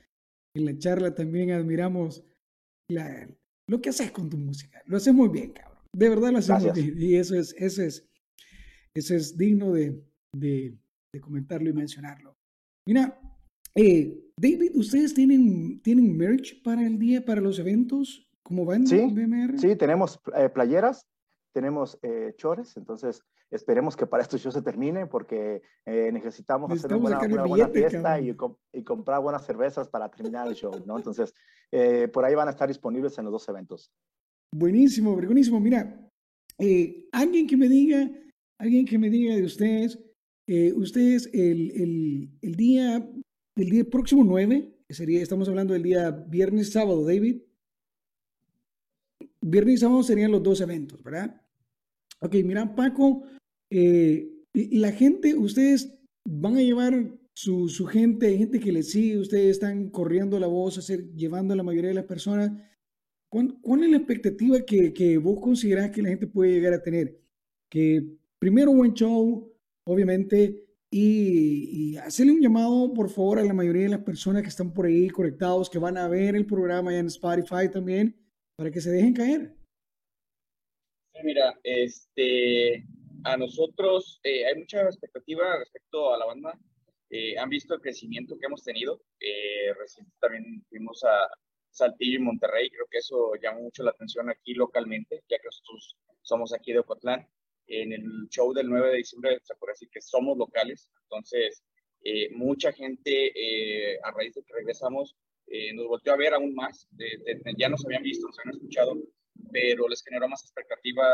[0.55, 2.25] en la charla también admiramos
[2.89, 3.29] la,
[3.69, 4.81] lo que haces con tu música.
[4.87, 5.79] Lo haces muy bien, cabrón.
[5.93, 6.95] De verdad lo haces muy bien.
[6.97, 8.09] Y eso es, eso es,
[8.95, 10.01] eso es digno de,
[10.35, 10.79] de,
[11.13, 12.37] de comentarlo y mencionarlo.
[12.87, 13.21] Mira,
[13.75, 18.29] eh, David, ¿ustedes tienen, tienen merch para el día, para los eventos?
[18.43, 18.89] ¿Cómo van?
[18.89, 19.57] Sí, BMR?
[19.57, 21.07] sí tenemos eh, playeras,
[21.53, 23.23] tenemos eh, chores, entonces
[23.53, 28.35] esperemos que para esto show se termine porque eh, necesitamos hacer una buena, fiesta y,
[28.73, 30.97] y, comprar buenas cervezas para terminar el show, ¿no?
[30.97, 31.33] Entonces,
[32.13, 33.93] por ahí van a estar disponibles en los dos eventos.
[34.53, 35.61] Buenísimo, buenísimo.
[35.61, 36.11] Mira,
[37.13, 38.11] alguien que me diga,
[38.59, 40.01] alguien que me diga de ustedes,
[40.75, 43.09] ustedes el, el, el, día,
[43.57, 47.43] el día próximo 9, sería, estamos hablando del día viernes, sábado, David,
[49.45, 51.43] Viernes y sábado serían los dos eventos, ¿verdad?
[52.21, 53.25] Ok, mira, Paco,
[53.71, 55.93] eh, la gente, ustedes
[56.25, 60.79] van a llevar su, su, gente, gente que les sigue, ustedes están corriendo la voz,
[60.79, 62.53] hacer, llevando a la mayoría de las personas.
[63.29, 67.21] ¿Cuál, es la expectativa que, que vos considerás que la gente puede llegar a tener?
[67.69, 68.07] Que
[68.39, 69.53] primero buen show,
[69.85, 74.51] obviamente, y, y, hacerle un llamado, por favor, a la mayoría de las personas que
[74.51, 78.15] están por ahí conectados, que van a ver el programa en Spotify también,
[78.57, 79.57] para que se dejen caer.
[81.25, 82.85] Mira, este,
[83.25, 86.59] a nosotros eh, hay mucha expectativa respecto a la banda.
[87.11, 89.01] eh, han visto el crecimiento que hemos tenido.
[89.21, 91.29] Eh, recientemente también fuimos a
[91.71, 95.97] Saltillo y Monterrey, creo que eso llama mucho la atención aquí localmente, ya que nosotros
[96.21, 97.27] somos aquí de Ocotlán.
[97.75, 101.63] En el show del 9 de diciembre se puede decir que somos locales, entonces
[102.05, 105.17] eh, mucha gente a raíz de que regresamos
[105.75, 106.89] nos volvió a ver aún más,
[107.59, 108.97] ya nos habían visto, nos habían escuchado,
[109.53, 111.05] pero les generó más expectativa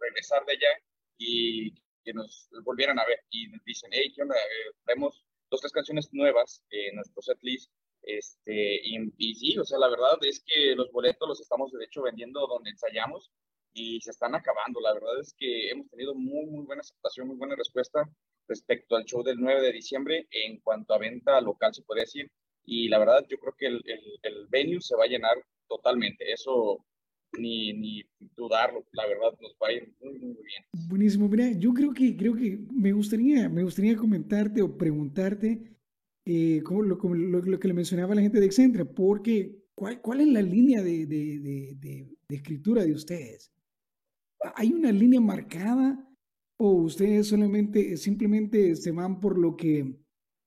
[0.00, 0.78] regresar de allá
[1.18, 1.72] y
[2.04, 4.36] que nos volvieran a ver y nos dicen, hey, ¿qué onda?
[4.36, 7.72] Eh, traemos dos, tres canciones nuevas en nuestro setlist.
[8.02, 12.02] Este, y, sí, o sea, la verdad es que los boletos los estamos de hecho
[12.02, 13.32] vendiendo donde ensayamos
[13.74, 14.80] y se están acabando.
[14.80, 18.08] La verdad es que hemos tenido muy, muy buena aceptación, muy buena respuesta
[18.48, 22.30] respecto al show del 9 de diciembre en cuanto a venta local, se puede decir.
[22.64, 25.36] Y la verdad, yo creo que el, el, el venue se va a llenar
[25.68, 26.32] totalmente.
[26.32, 26.84] Eso
[27.38, 28.02] ni, ni
[28.36, 30.64] dudarlo, la verdad nos va a ir muy, muy bien.
[30.88, 35.60] Buenísimo, mira, yo creo que, creo que me gustaría, me gustaría comentarte o preguntarte
[36.24, 40.20] eh, como lo, como lo, que le mencionaba la gente de Excentra, porque ¿cuál, cuál
[40.20, 41.76] es la línea de, de, de,
[42.28, 43.52] de, escritura de ustedes?
[44.54, 45.98] ¿Hay una línea marcada
[46.58, 49.84] o ustedes solamente, simplemente se van por lo que,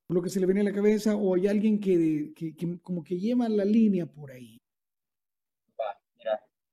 [0.08, 2.80] por lo que se le viene a la cabeza o hay alguien que, que, que
[2.82, 4.58] como que lleva la línea por ahí?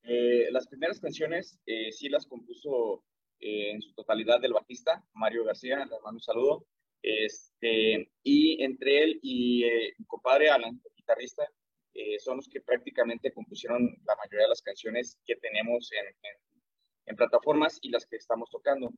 [0.06, 3.04] Eh, las primeras canciones eh, sí las compuso
[3.40, 6.66] eh, en su totalidad del bajista, Mario García, le mando un saludo.
[7.02, 9.64] Este, y entre él y
[9.98, 11.46] mi compadre Alan, el guitarrista,
[12.18, 16.53] son los que prácticamente compusieron la mayoría de las canciones que tenemos en, en,
[17.16, 18.92] plataformas y las que estamos tocando.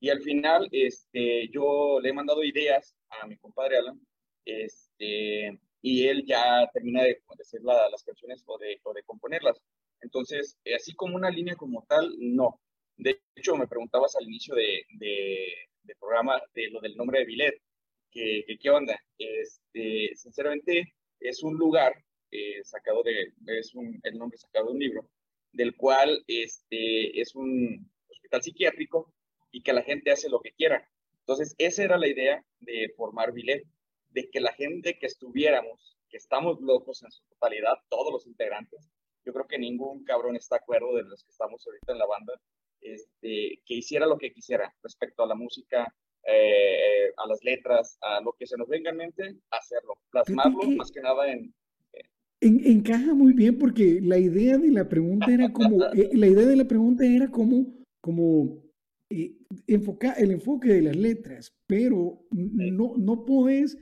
[0.00, 4.00] Y al final, este, yo le he mandado ideas a mi compadre Alan,
[4.44, 9.60] este, y él ya termina de, hacer las canciones o de, o de componerlas.
[10.00, 12.60] Entonces, eh, así como una línea como tal, no.
[12.96, 17.62] De hecho, me preguntabas al inicio de, de, programa de lo del nombre de Billet,
[18.10, 18.98] que, qué onda.
[19.18, 21.92] Este, sinceramente, es un lugar
[22.30, 25.08] eh, sacado de, es un, el nombre sacado de un libro,
[25.52, 29.12] del cual este, es un hospital psiquiátrico
[29.50, 30.88] y que la gente hace lo que quiera.
[31.20, 33.64] Entonces, esa era la idea de formar Billet,
[34.10, 38.88] de que la gente que estuviéramos, que estamos locos en su totalidad, todos los integrantes,
[39.24, 42.06] yo creo que ningún cabrón está de acuerdo de los que estamos ahorita en la
[42.06, 42.40] banda,
[42.80, 45.94] este, que hiciera lo que quisiera respecto a la música,
[46.26, 50.90] eh, a las letras, a lo que se nos venga en mente, hacerlo, plasmarlo más
[50.90, 51.54] que nada en,
[52.40, 56.56] encaja muy bien porque la idea de la pregunta era como, eh, la idea de
[56.56, 57.66] la pregunta era como,
[58.00, 58.62] como
[59.10, 59.36] eh,
[59.66, 63.76] enfocar el enfoque de las letras, pero no, no puedes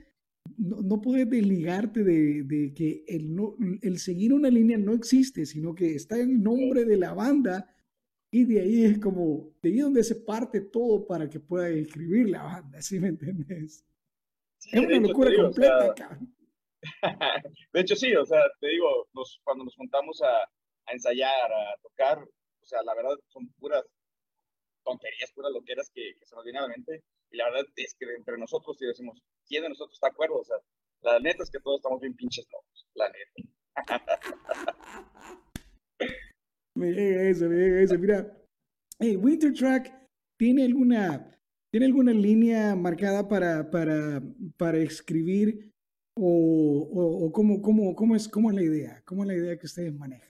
[0.57, 5.73] no, no puedes desligarte de, que el, no, el seguir una línea no existe, sino
[5.73, 7.73] que está en el nombre de la banda
[8.31, 12.29] y de ahí es como, de ahí donde se parte todo para que pueda escribir
[12.29, 13.85] la banda, ¿sí me entiendes?
[14.71, 16.19] es una locura completa,
[17.73, 19.07] De hecho, sí, o sea, te digo,
[19.43, 23.83] cuando nos juntamos a, a, ensayar, a tocar, o sea, la verdad son puras
[24.83, 27.03] tonterías, puras loqueras que, que se nos vienen a la mente.
[27.31, 30.39] Y la verdad es que entre nosotros sí decimos, ¿quién de nosotros está de acuerdo?
[30.39, 30.57] O sea,
[31.01, 33.49] la neta es que todos estamos bien pinches locos, la neta.
[36.75, 37.97] me llega eso, me llega eso.
[37.97, 38.37] Mira,
[38.99, 39.93] Winter Track,
[40.37, 41.39] ¿tiene alguna,
[41.71, 44.21] ¿tiene alguna línea marcada para, para,
[44.57, 45.71] para escribir?
[46.15, 49.01] ¿O, o, o cómo, cómo, cómo, es, cómo es la idea?
[49.05, 50.29] ¿Cómo es la idea que ustedes manejan?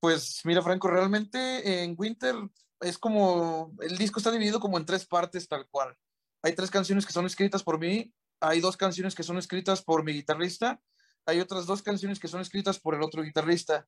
[0.00, 2.34] Pues mira, Franco, realmente en Winter
[2.80, 5.96] es como, el disco está dividido como en tres partes tal cual.
[6.42, 10.02] Hay tres canciones que son escritas por mí, hay dos canciones que son escritas por
[10.02, 10.80] mi guitarrista,
[11.24, 13.86] hay otras dos canciones que son escritas por el otro guitarrista.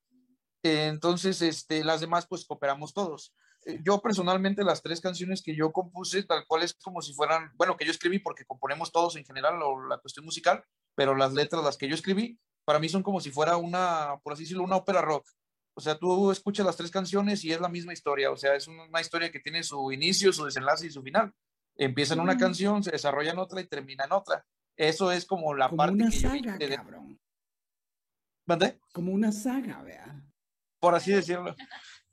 [0.62, 3.34] entonces, este, las demás pues cooperamos todos.
[3.64, 7.52] Eh, yo personalmente las tres canciones que yo compuse, tal cual es como si fueran,
[7.56, 11.32] bueno, que yo escribí porque componemos todos en general o la cuestión musical, pero las
[11.32, 14.64] letras, las que yo escribí, para mí son como si fuera una, por así decirlo,
[14.64, 15.26] una ópera rock.
[15.76, 18.30] O sea, tú escuchas las tres canciones y es la misma historia.
[18.30, 21.32] O sea, es una historia que tiene su inicio, su desenlace y su final.
[21.76, 24.46] Empieza en una canción, se desarrolla en otra y termina en otra.
[24.76, 27.18] Eso es como la como parte una que saga, yo cabrón.
[28.46, 28.78] ¿Mandé?
[28.92, 30.22] Como una saga, vea.
[30.80, 31.56] Por así decirlo.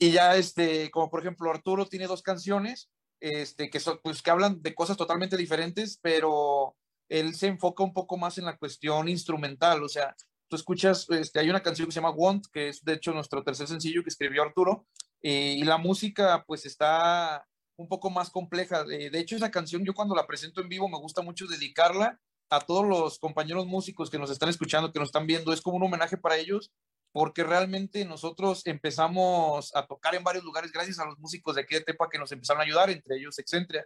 [0.01, 2.89] Y ya, este, como por ejemplo, Arturo tiene dos canciones,
[3.19, 6.75] este, que son, pues, que hablan de cosas totalmente diferentes, pero
[7.07, 9.83] él se enfoca un poco más en la cuestión instrumental.
[9.83, 10.15] O sea,
[10.47, 13.43] tú escuchas, este, hay una canción que se llama Want, que es de hecho nuestro
[13.43, 14.87] tercer sencillo que escribió Arturo,
[15.21, 17.45] y la música pues está
[17.77, 18.83] un poco más compleja.
[18.83, 22.59] de hecho, esa canción yo cuando la presento en vivo me gusta mucho dedicarla a
[22.59, 25.53] todos los compañeros músicos que nos están escuchando, que nos están viendo.
[25.53, 26.71] Es como un homenaje para ellos,
[27.13, 31.75] porque realmente nosotros empezamos a tocar en varios lugares gracias a los músicos de aquí
[31.75, 33.85] de Tepa que nos empezaron a ayudar, entre ellos Excentria.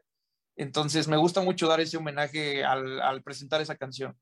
[0.55, 4.15] Entonces me gusta mucho dar ese homenaje al, al presentar esa canción.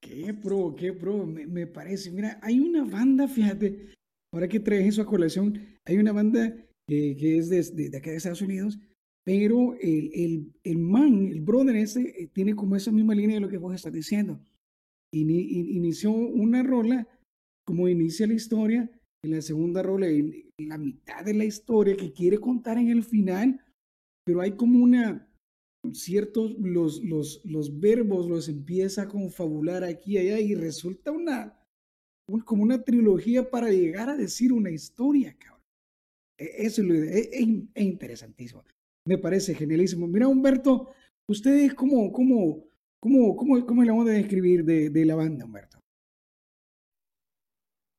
[0.00, 2.10] Qué pro, qué pro, me, me, parece.
[2.10, 3.94] Mira, hay una banda, fíjate,
[4.32, 6.46] ahora que traes eso a colación, hay una banda
[6.88, 8.78] eh, que es de, de, de, acá de Estados Unidos,
[9.24, 13.40] pero el, el, el man, el brother ese, eh, tiene como esa misma línea de
[13.40, 14.40] lo que vos estás diciendo.
[15.12, 17.06] In, in, inició una rola,
[17.70, 18.90] como inicia la historia,
[19.22, 23.04] en la segunda rola, en, la mitad de la historia que quiere contar en el
[23.04, 23.64] final,
[24.26, 25.32] pero hay como una,
[25.92, 31.56] ciertos, los, los, los verbos los empieza a confabular aquí y allá y resulta una,
[32.44, 35.62] como una trilogía para llegar a decir una historia, cabrón.
[36.40, 38.64] E, eso es, lo, es, es interesantísimo.
[39.06, 40.08] Me parece genialísimo.
[40.08, 40.88] Mira, Humberto,
[41.28, 42.64] ¿ustedes cómo, cómo,
[43.00, 45.79] cómo, cómo, cómo le vamos a describir de, de la banda, Humberto?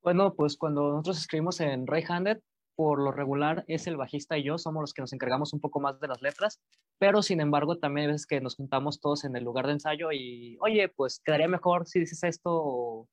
[0.04, 2.39] Bueno, pues cuando nosotros escribimos en Ray Handed,
[2.76, 5.80] por lo regular es el bajista y yo, somos los que nos encargamos un poco
[5.80, 6.60] más de las letras,
[6.97, 10.12] pero sin embargo también hay veces que nos juntamos todos en el lugar de ensayo
[10.12, 13.08] y, oye, pues quedaría mejor si dices esto o,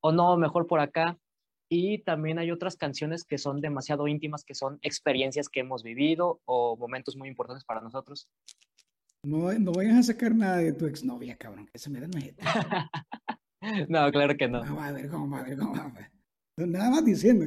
[0.00, 1.18] o no, mejor por acá.
[1.68, 6.40] Y también hay otras canciones que son demasiado íntimas, que son experiencias que hemos vivido
[6.44, 8.28] o momentos muy importantes para nosotros.
[9.24, 12.08] No, no vayas a sacar nada de tu exnovia, cabrón, que se me da
[13.88, 14.64] No, claro que no.
[14.64, 15.36] No, a ver, ¿cómo?
[15.36, 16.10] A ver, ¿cómo va?
[16.56, 17.44] Nada más diciendo.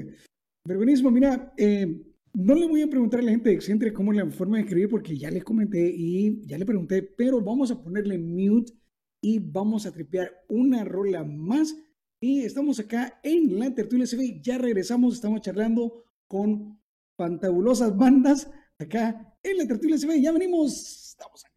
[0.64, 1.99] Buenísimo, mira, eh,
[2.34, 4.89] no le voy a preguntar a la gente de Excentre cómo la forma de escribir
[4.89, 8.74] porque ya le comenté y ya le pregunté, pero vamos a ponerle mute
[9.20, 11.76] y vamos a tripear una rola más.
[12.22, 16.80] Y estamos acá en la tertulia CB, ya regresamos, estamos charlando con
[17.18, 21.49] fantabulosas bandas acá en la tertulia CB, ya venimos, estamos acá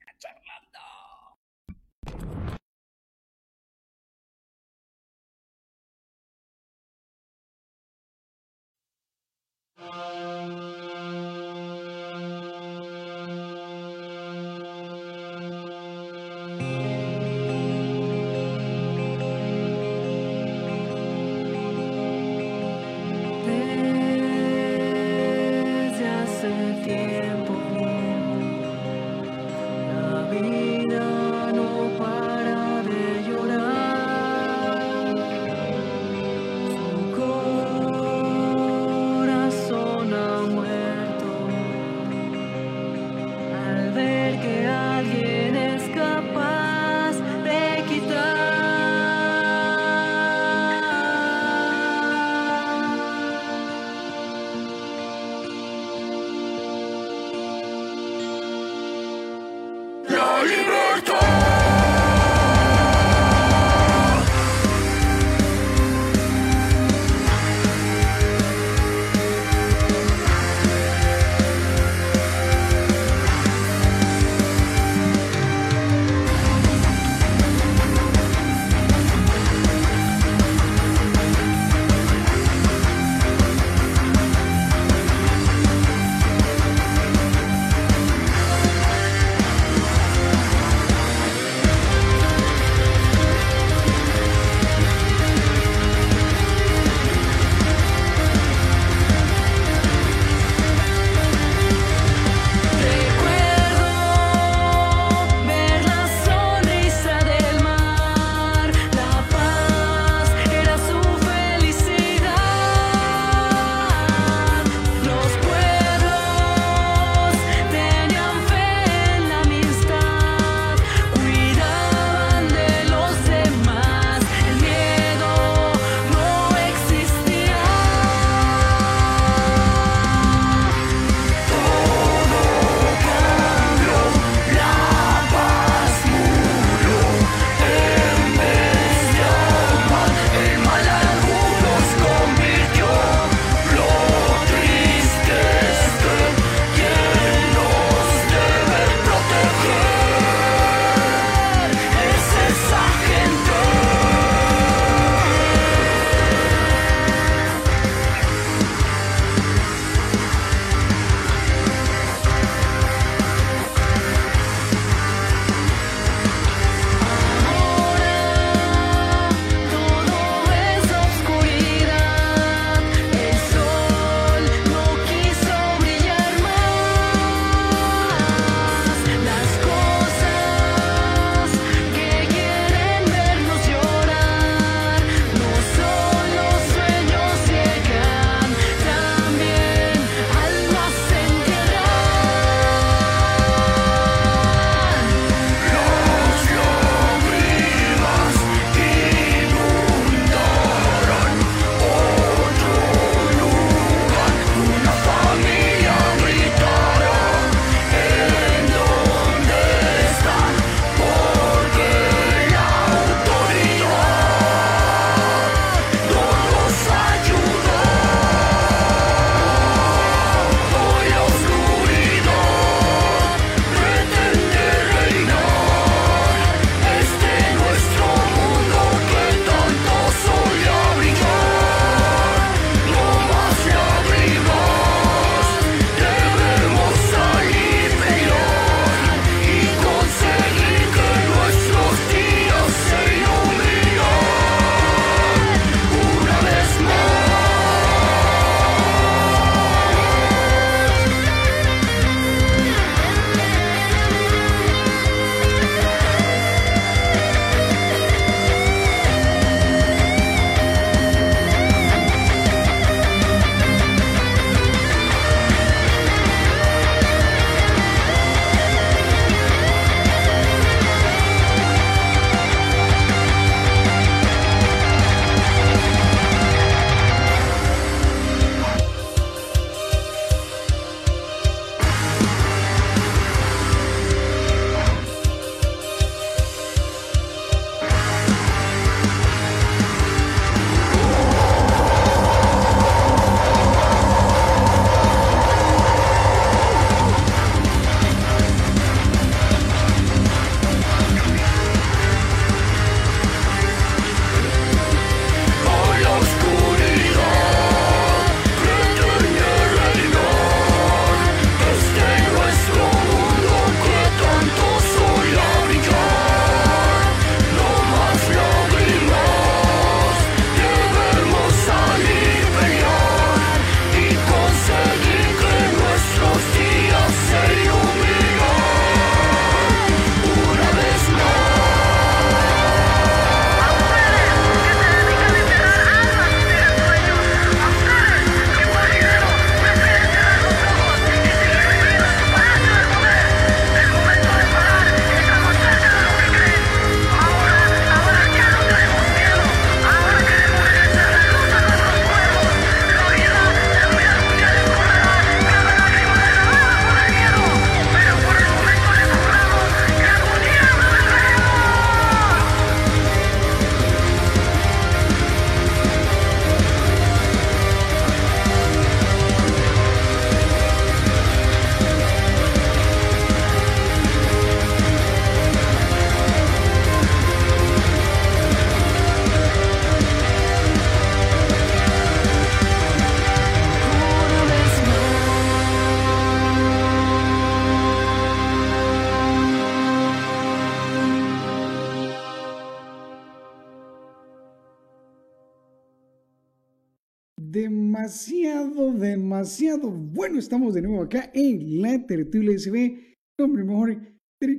[399.42, 400.38] demasiado, bueno.
[400.38, 403.16] Estamos de nuevo acá en la tertulia SB.
[403.38, 403.96] Hombre, mejor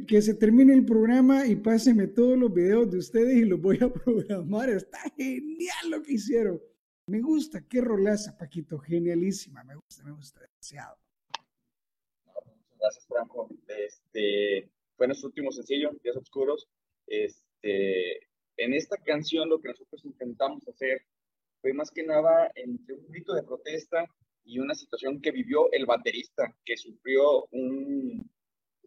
[0.05, 3.79] que se termine el programa y pásenme todos los videos de ustedes y los voy
[3.81, 4.69] a programar.
[4.69, 6.61] Está genial lo que hicieron.
[7.07, 10.97] Me gusta, qué rolaza, Paquito, genialísima, me gusta, me gusta demasiado.
[12.77, 13.49] Gracias, Franco.
[13.67, 16.67] Este, fue nuestro último sencillo, Días Oscuros.
[17.07, 18.17] Este,
[18.57, 21.05] en esta canción lo que nosotros intentamos hacer
[21.61, 24.05] fue más que nada entre un grito de protesta
[24.45, 28.29] y una situación que vivió el baterista, que sufrió un,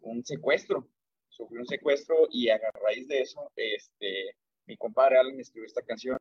[0.01, 0.87] un secuestro,
[1.29, 4.35] sufrió un secuestro y a raíz de eso, este,
[4.67, 6.17] mi compadre Alan escribió esta canción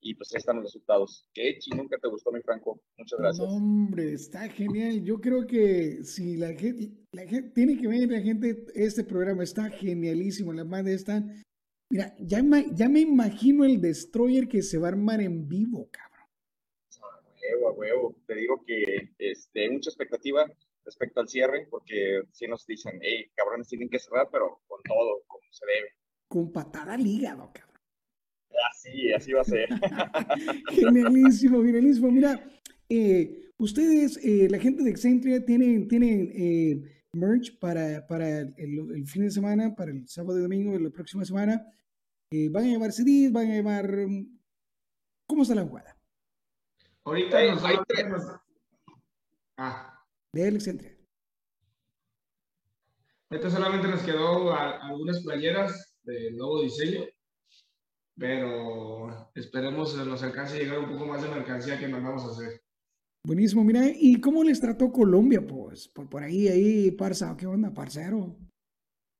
[0.00, 1.28] y pues ahí están los resultados.
[1.34, 2.80] Qué nunca te gustó, mi Franco.
[2.96, 3.46] Muchas gracias.
[3.46, 5.04] hombre, está genial.
[5.04, 9.42] Yo creo que si la gente, la gente tiene que ver la gente este programa,
[9.42, 10.52] está genialísimo.
[10.52, 11.42] Las bandas están.
[11.90, 16.09] Mira, ya, ya me imagino el destroyer que se va a armar en vivo, cabrón.
[17.50, 18.16] Huevo, a huevo.
[18.26, 20.46] Te digo que este, hay mucha expectativa
[20.84, 25.22] respecto al cierre, porque si nos dicen, hey, cabrones, tienen que cerrar, pero con todo,
[25.26, 25.88] como se debe.
[26.28, 27.80] Con patada al hígado, cabrón.
[28.70, 29.68] Así, así va a ser.
[30.70, 32.10] genialísimo, genialísimo.
[32.10, 32.44] Mira,
[32.88, 39.24] eh, ustedes, eh, la gente de Excentria, tienen, tienen eh, merch para, para el, fin
[39.24, 41.64] de semana, para el sábado y domingo de la próxima semana.
[42.50, 44.06] van a llevar CDs, van a llevar...
[45.26, 45.99] ¿Cómo está la jugada?
[47.10, 47.44] Ahorita
[48.08, 48.40] nos,
[49.56, 50.02] Ah.
[50.32, 50.96] De Excentria.
[53.30, 57.04] Ahorita solamente nos quedó algunas playeras de nuevo diseño
[58.20, 62.30] pero esperemos que nos alcance a llegar un poco más de mercancía que mandamos a
[62.32, 62.62] hacer.
[63.26, 65.88] Buenísimo, mira, ¿y cómo les trató Colombia, pues?
[65.88, 68.36] Por, por ahí, ahí, Parza, ¿qué onda, parcero?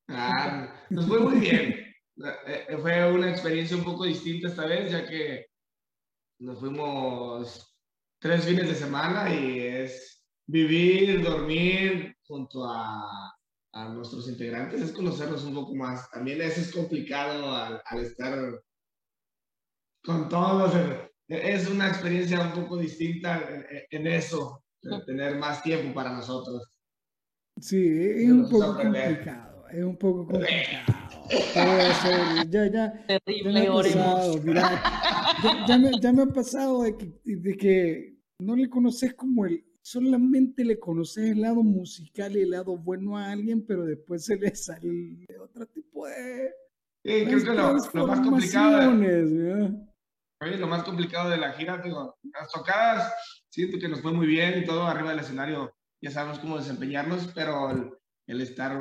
[0.09, 1.73] Ah, nos fue muy bien.
[1.73, 5.47] Eh, eh, fue una experiencia un poco distinta esta vez, ya que
[6.41, 7.70] nos fuimos
[8.21, 13.35] tres fines de semana y es vivir, dormir junto a,
[13.73, 16.11] a nuestros integrantes, es conocerlos un poco más.
[16.11, 18.61] También eso es complicado al, al estar
[20.05, 20.73] con todos.
[21.29, 23.41] Es una experiencia un poco distinta
[23.91, 24.65] en, eso,
[25.07, 26.69] tener más tiempo para nosotros.
[27.61, 31.01] Sí, es un poco complicado, es un poco complicado.
[32.49, 34.83] ya, ya, ya me ha pasado, mira,
[35.69, 38.10] ya, me, ya, me, ha pasado de que, de que
[38.41, 43.17] no le conoces como el, solamente le conoces el lado musical y el lado bueno
[43.17, 46.51] a alguien, pero después se le sale otro tipo de...
[47.03, 48.93] Sí, creo que lo, lo más complicado
[50.59, 53.13] lo más complicado de la gira, digo, las tocadas,
[53.51, 57.31] siento que nos fue muy bien y todo arriba del escenario, ya sabemos cómo desempeñarnos,
[57.35, 57.71] pero
[58.27, 58.79] el, estar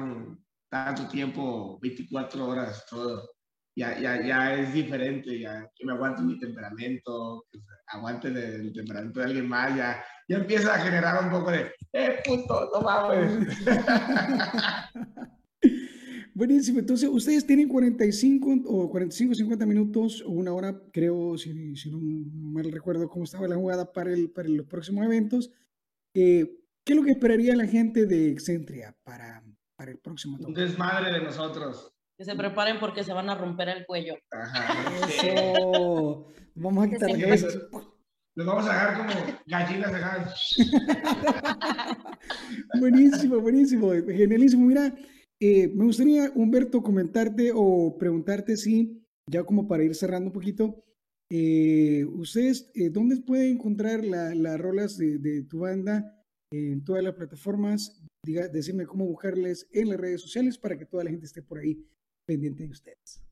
[0.70, 3.30] tanto tiempo, 24 horas, todo,
[3.80, 9.22] ya, ya, ya es diferente, ya que me aguante mi temperamento, que aguante el temperamento
[9.22, 13.48] de alguien más, ya, ya empieza a generar un poco de, eh, puto, no mames.
[16.34, 16.80] Buenísimo.
[16.80, 21.54] Entonces, ustedes tienen 45 o 45, 50 minutos o una hora, creo, si,
[21.90, 22.00] no
[22.52, 25.52] mal recuerdo cómo estaba la jugada para, el, para los próximos eventos.
[26.14, 29.42] Eh, ¿Qué es lo que esperaría la gente de Excentria para,
[29.78, 31.94] para el próximo Un desmadre de nosotros.
[32.20, 34.16] Que se preparen porque se van a romper el cuello.
[34.30, 35.08] Ajá.
[35.08, 36.28] Eso.
[36.54, 37.48] Vamos a quitar la cabeza.
[38.36, 39.10] Los vamos a dejar como
[39.48, 40.34] gallinas acá.
[42.78, 43.92] buenísimo, buenísimo.
[43.92, 44.66] Genialísimo.
[44.66, 44.94] Mira,
[45.40, 49.02] eh, me gustaría, Humberto, comentarte o preguntarte si,
[49.32, 50.84] ya como para ir cerrando un poquito,
[51.32, 58.04] eh, ustedes, eh, ¿dónde pueden encontrar las rolas de, tu banda en todas las plataformas?
[58.26, 61.60] Diga, decirme cómo buscarles en las redes sociales para que toda la gente esté por
[61.60, 61.82] ahí
[62.30, 63.24] pendiente de ustedes.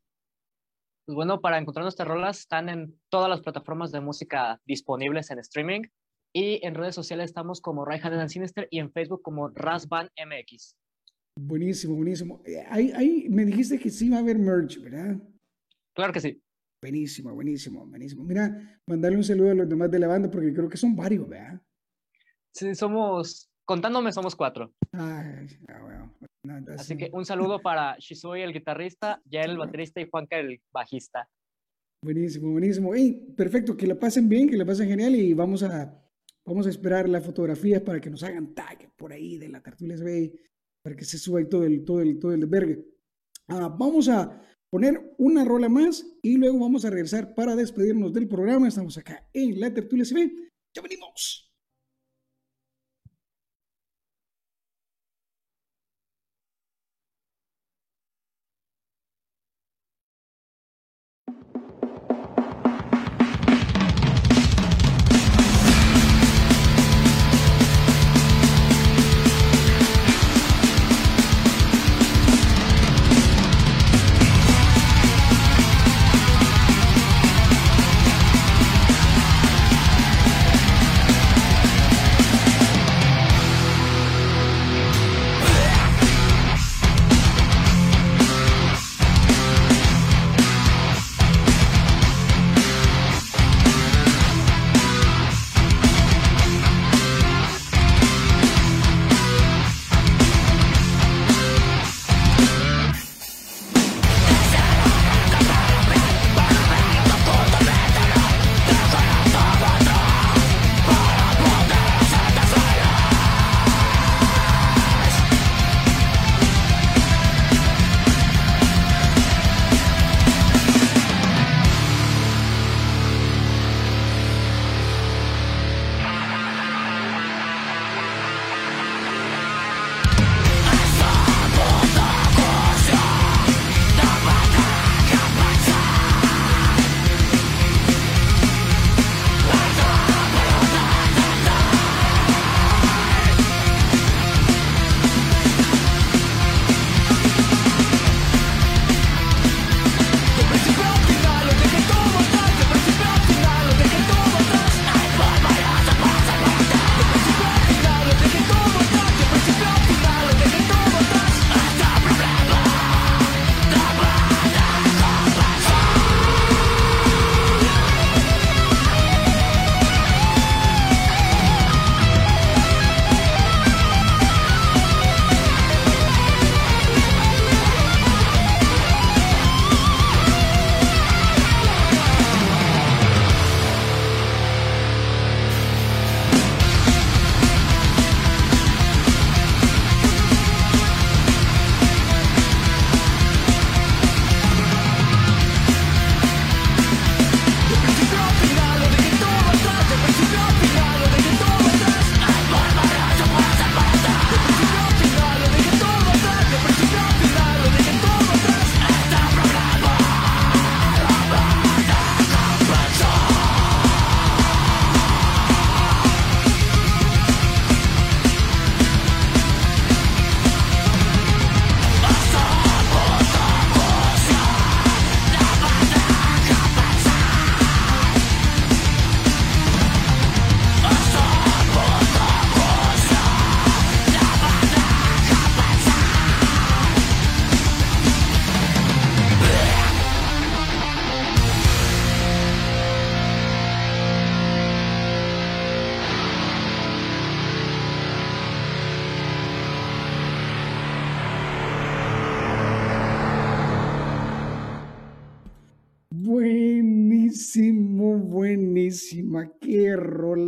[1.06, 5.38] Pues bueno, para encontrar nuestras rolas están en todas las plataformas de música disponibles en
[5.38, 5.82] streaming
[6.34, 10.76] y en redes sociales estamos como Raihan and Sinister y en Facebook como Rasban MX.
[11.40, 12.42] Buenísimo, buenísimo.
[12.44, 15.18] Eh, ahí, ahí me dijiste que sí va a haber merch, ¿verdad?
[15.96, 16.42] Claro que sí.
[16.82, 18.24] Buenísimo, buenísimo, buenísimo.
[18.24, 21.30] Mira, mandarle un saludo a los demás de la banda porque creo que son varios,
[21.30, 21.62] ¿verdad?
[22.52, 24.74] Sí, somos, contándome, somos cuatro.
[24.92, 26.14] Ay, ah, bueno.
[26.78, 31.30] Así que un saludo para Shizui, el guitarrista, Yael, el baterista, y Juanca, el bajista.
[32.04, 32.94] Buenísimo, buenísimo.
[32.94, 36.00] Hey, perfecto, que la pasen bien, que la pasen genial y vamos a,
[36.46, 39.98] vamos a esperar las fotografías para que nos hagan tag por ahí de la Tertulia
[39.98, 40.32] SB
[40.88, 42.82] para que se suba ahí todo el, todo el, todo el vergue.
[43.50, 48.30] Ah, vamos a poner una rola más y luego vamos a regresar para despedirnos del
[48.30, 48.70] programa.
[48.70, 50.32] Estamos acá en la tertulia CB.
[50.74, 51.47] Ya venimos.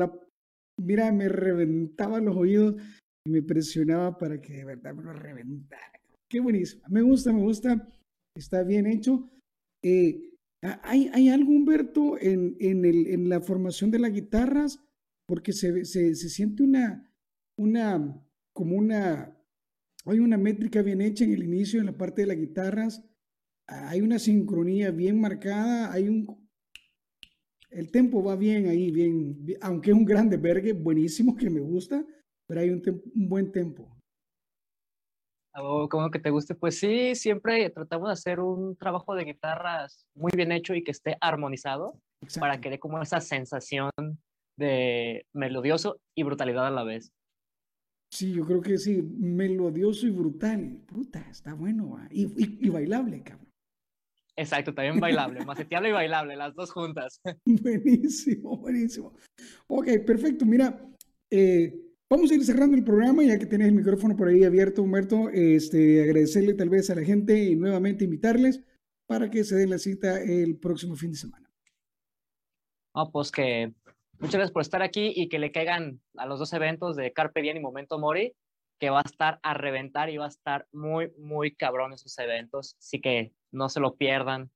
[0.07, 0.19] Rola.
[0.77, 2.75] Mira, me reventaba los oídos
[3.25, 5.99] y me presionaba para que de verdad me lo reventara.
[6.29, 6.83] Qué buenísimo.
[6.89, 7.89] Me gusta, me gusta.
[8.35, 9.29] Está bien hecho.
[9.83, 10.31] Eh,
[10.83, 14.79] ¿hay, ¿Hay algo, Humberto, en, en, el, en la formación de las guitarras?
[15.27, 17.11] Porque se, se, se siente una,
[17.57, 18.23] una,
[18.53, 19.37] como una,
[20.05, 23.03] hay una métrica bien hecha en el inicio, en la parte de las guitarras.
[23.67, 26.48] Hay una sincronía bien marcada, hay un,
[27.69, 32.05] el tempo va bien ahí, bien, aunque es un grande vergue, buenísimo que me gusta,
[32.47, 32.81] pero hay un,
[33.15, 33.95] un buen tempo.
[35.53, 40.31] Como que te guste, pues sí, siempre tratamos de hacer un trabajo de guitarras muy
[40.33, 41.99] bien hecho y que esté armonizado
[42.39, 43.91] para que dé como esa sensación
[44.57, 47.11] de melodioso y brutalidad a la vez.
[48.11, 50.81] Sí, yo creo que sí, melodioso y brutal.
[50.87, 51.97] Puta, está bueno.
[52.09, 53.48] Y, y, y, bailable, cabrón.
[54.39, 57.19] Exacto, también bailable, maceteable y bailable, las dos juntas.
[57.45, 59.13] Buenísimo, buenísimo.
[59.67, 60.45] Ok, perfecto.
[60.45, 60.81] Mira,
[61.29, 61.75] eh,
[62.09, 65.27] vamos a ir cerrando el programa, ya que tenés el micrófono por ahí abierto, Humberto.
[65.29, 68.63] Este, agradecerle tal vez a la gente y nuevamente invitarles
[69.07, 71.51] para que se den la cita el próximo fin de semana.
[72.93, 73.73] Oh, pues que
[74.19, 77.41] muchas gracias por estar aquí y que le caigan a los dos eventos de Carpe
[77.41, 78.33] Diem y Momento Mori,
[78.79, 82.77] que va a estar a reventar y va a estar muy, muy cabrón esos eventos.
[82.79, 84.51] Así que no se lo pierdan.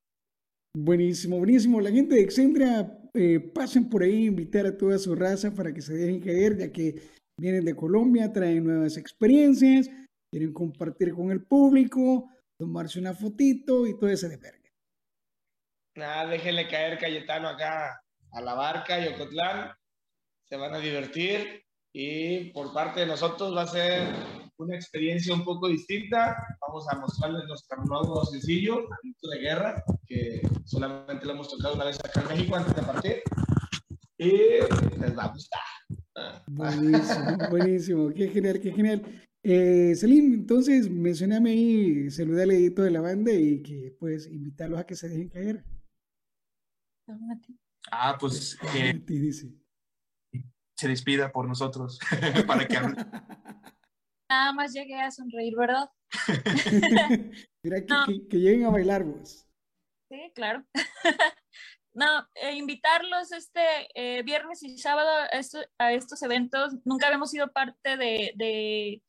[0.76, 1.80] Buenísimo, buenísimo.
[1.82, 5.82] La gente de Excentria, eh, pasen por ahí, invitar a toda su raza para que
[5.82, 6.96] se dejen caer, ya que
[7.40, 9.90] vienen de Colombia, traen nuevas experiencias,
[10.32, 12.30] quieren compartir con el público,
[12.60, 14.70] tomarse una fotito y todo ese de verga.
[15.96, 19.76] Nada, déjenle caer Cayetano acá a la barca y Ocotlán,
[20.50, 21.64] se van a divertir
[21.94, 24.08] y por parte de nosotros va a ser
[24.58, 26.36] una experiencia un poco distinta.
[26.62, 31.86] Vamos a mostrarles nuestro nuevo sencillo, Adicto de Guerra, que solamente lo hemos tocado una
[31.86, 33.22] vez acá en México antes de partir.
[34.18, 34.30] Y
[35.00, 35.62] les va a gustar.
[36.48, 38.10] Buenísimo, buenísimo.
[38.14, 39.24] Qué genial, qué genial.
[39.46, 44.80] Eh, Selim, entonces mencioname ahí, saludar al edito de la banda y que pues invitarlos
[44.80, 45.66] a que se dejen caer.
[47.92, 49.04] Ah, pues que
[50.76, 52.00] se despida por nosotros
[52.48, 53.06] para que hable.
[54.34, 55.88] Nada más llegué a sonreír, ¿verdad?
[57.64, 58.06] Mira, que, no.
[58.08, 59.48] que, que, lleguen a bailar vos.
[60.10, 60.66] Sí, claro.
[61.94, 63.62] no, eh, invitarlos este
[63.94, 66.74] eh, viernes y sábado a, esto, a, estos eventos.
[66.84, 69.04] Nunca habíamos sido parte de, de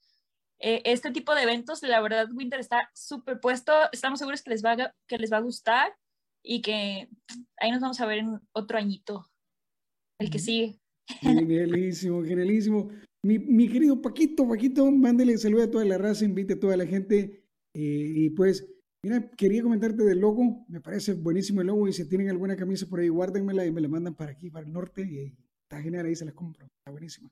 [0.58, 1.82] eh, este tipo de eventos.
[1.82, 3.72] La verdad, Winter está súper puesto.
[3.92, 5.96] Estamos seguros que les, va a, que les va a gustar
[6.42, 7.08] y que
[7.56, 9.26] ahí nos vamos a ver en otro añito,
[10.20, 10.78] el que sigue.
[11.22, 12.90] Genialísimo, genialísimo.
[13.24, 16.84] Mi, mi, querido Paquito, Paquito, mándele saludo a toda la raza, invite a toda la
[16.84, 17.42] gente.
[17.72, 18.70] Eh, y pues,
[19.02, 21.88] mira, quería comentarte del logo, me parece buenísimo el logo.
[21.88, 24.66] Y si tienen alguna camisa por ahí, guárdenmela y me la mandan para aquí, para
[24.66, 25.08] el norte.
[25.10, 26.66] Y está genial, ahí se las compro.
[26.66, 27.30] Está buenísimo.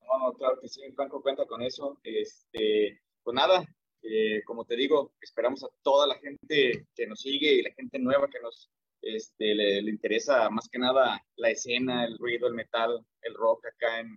[0.00, 2.00] No, no, claro que sí, Franco cuenta con eso.
[2.02, 3.66] Este, pues nada,
[4.00, 7.98] eh, como te digo, esperamos a toda la gente que nos sigue y la gente
[7.98, 8.70] nueva que nos
[9.02, 13.66] este, le, le interesa más que nada la escena, el ruido, el metal, el rock
[13.66, 14.16] acá en,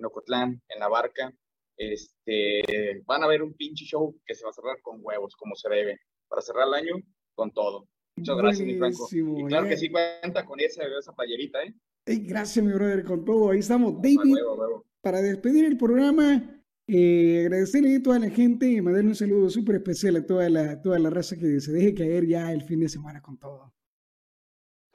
[0.00, 1.32] en Ocotlán, en la barca.
[1.76, 5.54] Este, van a ver un pinche show que se va a cerrar con huevos, como
[5.54, 5.98] se debe,
[6.28, 6.94] para cerrar el año
[7.34, 7.86] con todo.
[8.16, 9.08] Muchas gracias, mi Franco.
[9.10, 11.74] Y claro que sí cuenta con esa, esa playerita, ¿eh?
[12.04, 13.50] Hey, gracias, mi brother, con todo.
[13.50, 13.94] Ahí estamos.
[13.94, 14.86] David, huevo, huevo.
[15.00, 19.76] para despedir el programa, eh, agradecerle a toda la gente y mandarle un saludo súper
[19.76, 22.88] especial a toda la, toda la raza que se deje caer ya el fin de
[22.88, 23.72] semana con todo.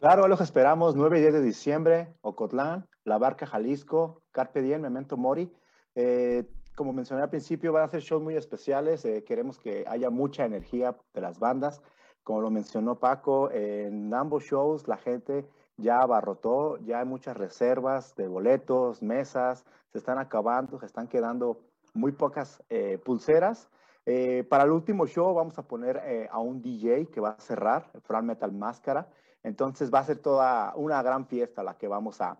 [0.05, 5.17] Claro, los esperamos 9 y 10 de diciembre, Ocotlán, La Barca, Jalisco, Carpe Diem, Memento
[5.17, 5.51] Mori.
[5.95, 6.43] Eh,
[6.75, 9.03] como mencioné al principio, van a ser shows muy especiales.
[9.03, 11.81] Eh, queremos que haya mucha energía de las bandas.
[12.21, 18.15] Como lo mencionó Paco, en ambos shows la gente ya abarrotó, ya hay muchas reservas
[18.15, 21.61] de boletos, mesas, se están acabando, se están quedando
[21.95, 23.71] muy pocas eh, pulseras.
[24.05, 27.39] Eh, para el último show vamos a poner eh, a un DJ que va a
[27.39, 29.07] cerrar, Fran Metal Máscara.
[29.45, 32.39] Entonces va a ser toda una gran fiesta la que vamos a,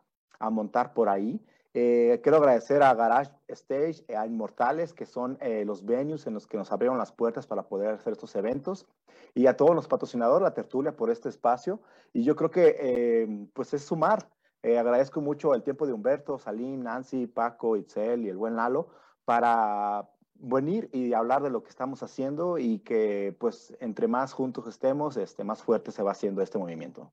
[0.52, 1.40] montar por ahí.
[1.74, 6.46] Eh, quiero agradecer a Garage Stage, a Inmortales, que son eh, los venues en los
[6.46, 8.86] que nos abrieron las puertas para poder hacer estos eventos,
[9.34, 11.80] y a todos los patrocinadores, la tertulia, por este espacio.
[12.12, 14.28] Y yo creo que eh, pues es sumar.
[14.64, 18.88] agradezco mucho el tiempo de Humberto, Salim, Nancy, Paco, Itzel y el buen Lalo
[19.26, 20.10] para
[20.40, 25.18] venir y hablar de lo que estamos haciendo y que pues entre más juntos estemos,
[25.18, 27.12] este, más fuerte se va haciendo este movimiento.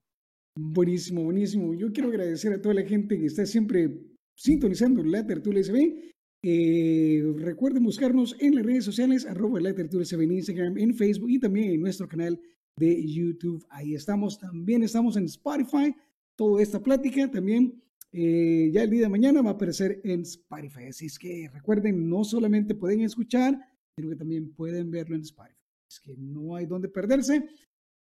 [0.55, 1.73] Buenísimo, buenísimo.
[1.73, 3.89] Yo quiero agradecer a toda la gente que está siempre
[4.35, 6.13] sintonizando la tertulia SB.
[6.45, 11.29] Eh, recuerden buscarnos en las redes sociales, arroba la tertulia SB en Instagram, en Facebook
[11.29, 12.39] y también en nuestro canal
[12.77, 13.65] de YouTube.
[13.69, 14.37] Ahí estamos.
[14.37, 15.95] También estamos en Spotify.
[16.35, 17.81] Toda esta plática también
[18.15, 20.85] eh, ya el día de mañana va a aparecer en Spotify.
[20.89, 23.57] Así es que recuerden, no solamente pueden escuchar,
[23.95, 25.57] sino que también pueden verlo en Spotify.
[25.89, 27.43] Es que no hay donde perderse.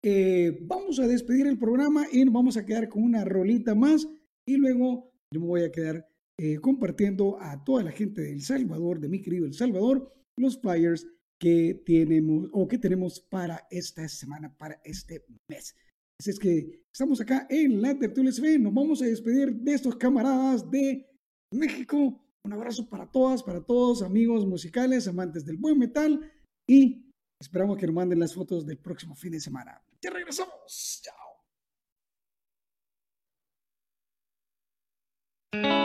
[0.03, 4.07] Eh, vamos a despedir el programa y nos vamos a quedar con una rolita más
[4.45, 6.05] y luego yo me voy a quedar
[6.37, 10.59] eh, compartiendo a toda la gente de El Salvador, de mi querido El Salvador, los
[10.59, 11.07] flyers
[11.39, 15.75] que tenemos o que tenemos para esta semana, para este mes.
[16.21, 18.59] Así es que estamos acá en la Tertulia SV.
[18.59, 21.09] Nos vamos a despedir de estos camaradas de
[21.51, 22.23] México.
[22.43, 26.31] Un abrazo para todas, para todos, amigos musicales, amantes del buen metal.
[26.67, 29.83] Y esperamos que nos manden las fotos del próximo fin de semana.
[29.99, 31.01] Ya regresamos.
[35.51, 35.80] Chao.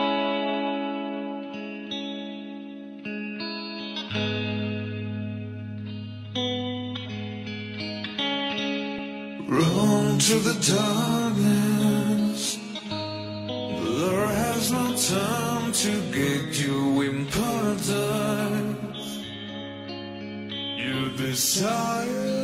[10.29, 12.59] Run to the darkness.
[12.91, 18.77] There has no time to get you in paradise.
[20.79, 22.36] You desire.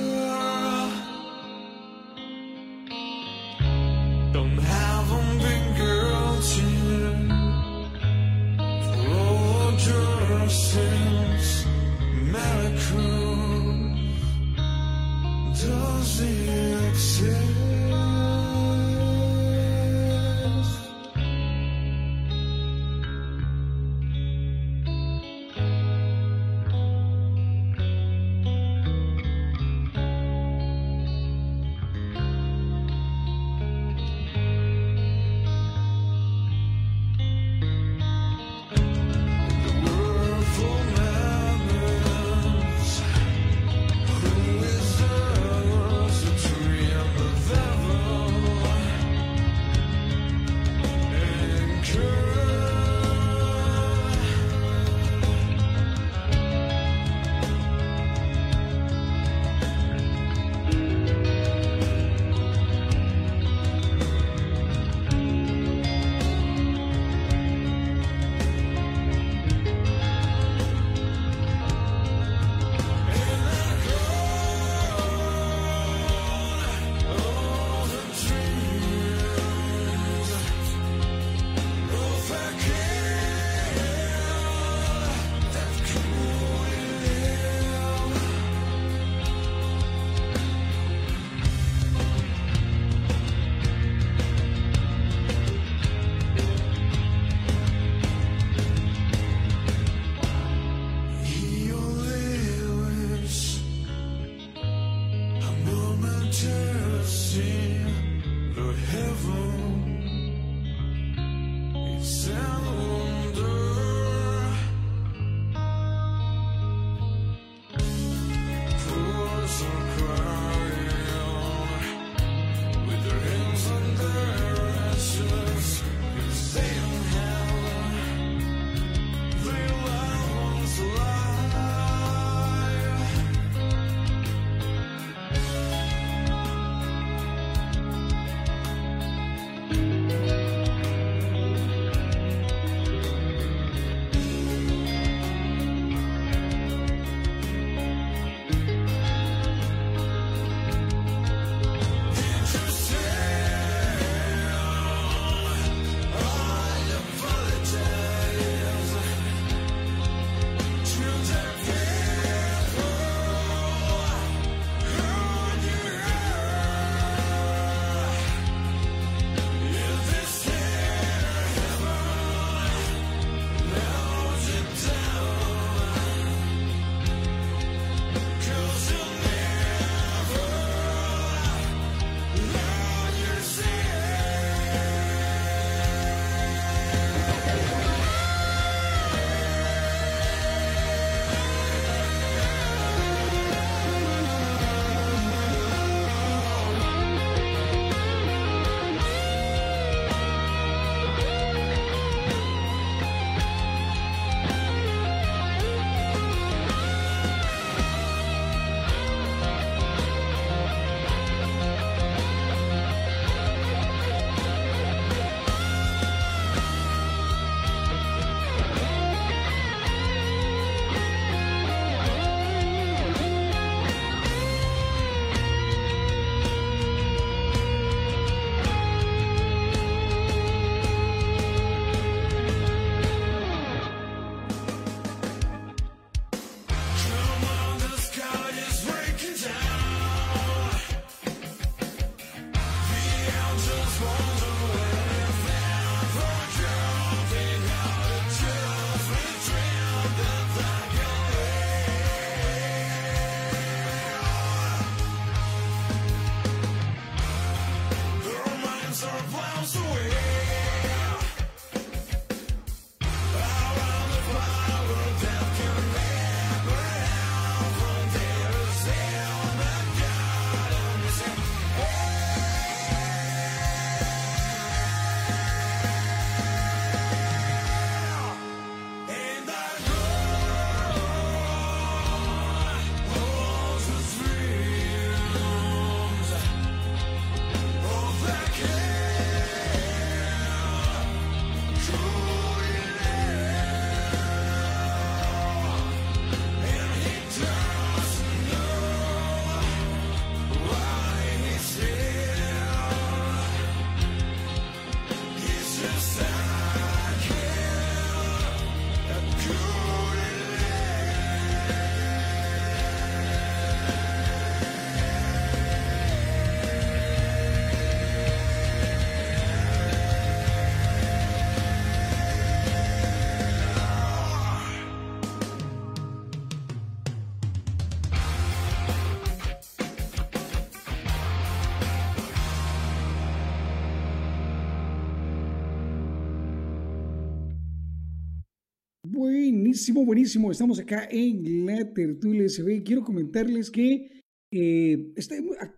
[339.83, 340.53] Buenísimo, buenísimo.
[340.53, 342.85] Estamos acá en la tertulia SB.
[342.85, 344.23] Quiero comentarles que
[344.53, 345.13] eh,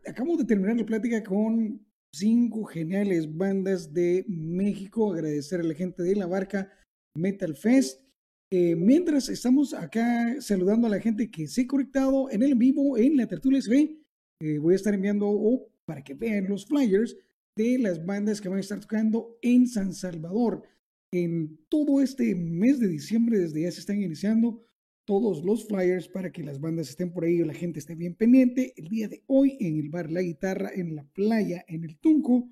[0.07, 1.83] acabamos de terminar la plática con
[2.15, 5.11] cinco geniales bandas de México.
[5.11, 6.71] Agradecer a la gente de la barca
[7.17, 8.03] Metal Fest.
[8.53, 12.99] Eh, mientras estamos acá saludando a la gente que se ha conectado en el vivo
[12.99, 14.03] en la tertulia SB,
[14.43, 17.17] eh, voy a estar enviando o para que vean los flyers
[17.57, 20.63] de las bandas que van a estar tocando en San Salvador.
[21.17, 24.67] En todo este mes de diciembre, desde ya se están iniciando
[25.05, 28.17] todos los flyers para que las bandas estén por ahí o la gente esté bien
[28.17, 28.75] pendiente.
[28.77, 32.51] El día de hoy en el bar La Guitarra, en la playa, en el Tunco,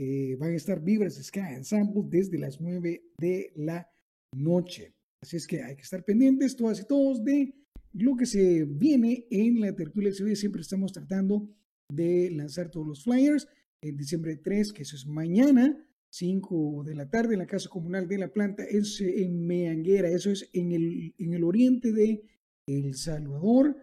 [0.00, 3.88] eh, van a estar Vibras Sky Ensemble desde las 9 de la
[4.34, 4.96] noche.
[5.22, 7.54] Así es que hay que estar pendientes todas y todos de
[7.92, 10.10] lo que se viene en la tertulia.
[10.12, 11.48] Siempre estamos tratando
[11.88, 13.46] de lanzar todos los flyers.
[13.80, 15.78] En diciembre 3, que eso es mañana,
[16.12, 20.30] 5 de la tarde, en la Casa Comunal de la Planta, es en Meanguera, eso
[20.30, 22.22] es en el, en el oriente de
[22.68, 23.76] El Salvador.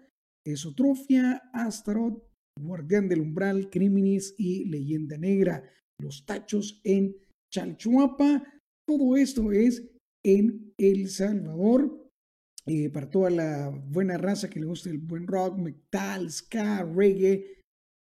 [0.45, 2.23] Esotrofia, Astaroth,
[2.59, 5.63] Guardián del Umbral, Crímenes y Leyenda Negra.
[5.99, 7.15] Los tachos en
[7.51, 8.43] Chalchuapa.
[8.87, 9.89] Todo esto es
[10.23, 12.11] en El Salvador.
[12.67, 17.63] Eh, para toda la buena raza que le gusta el buen rock, metal, ska, reggae,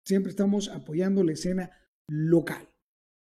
[0.04, 1.70] siempre estamos apoyando la escena
[2.08, 2.68] local.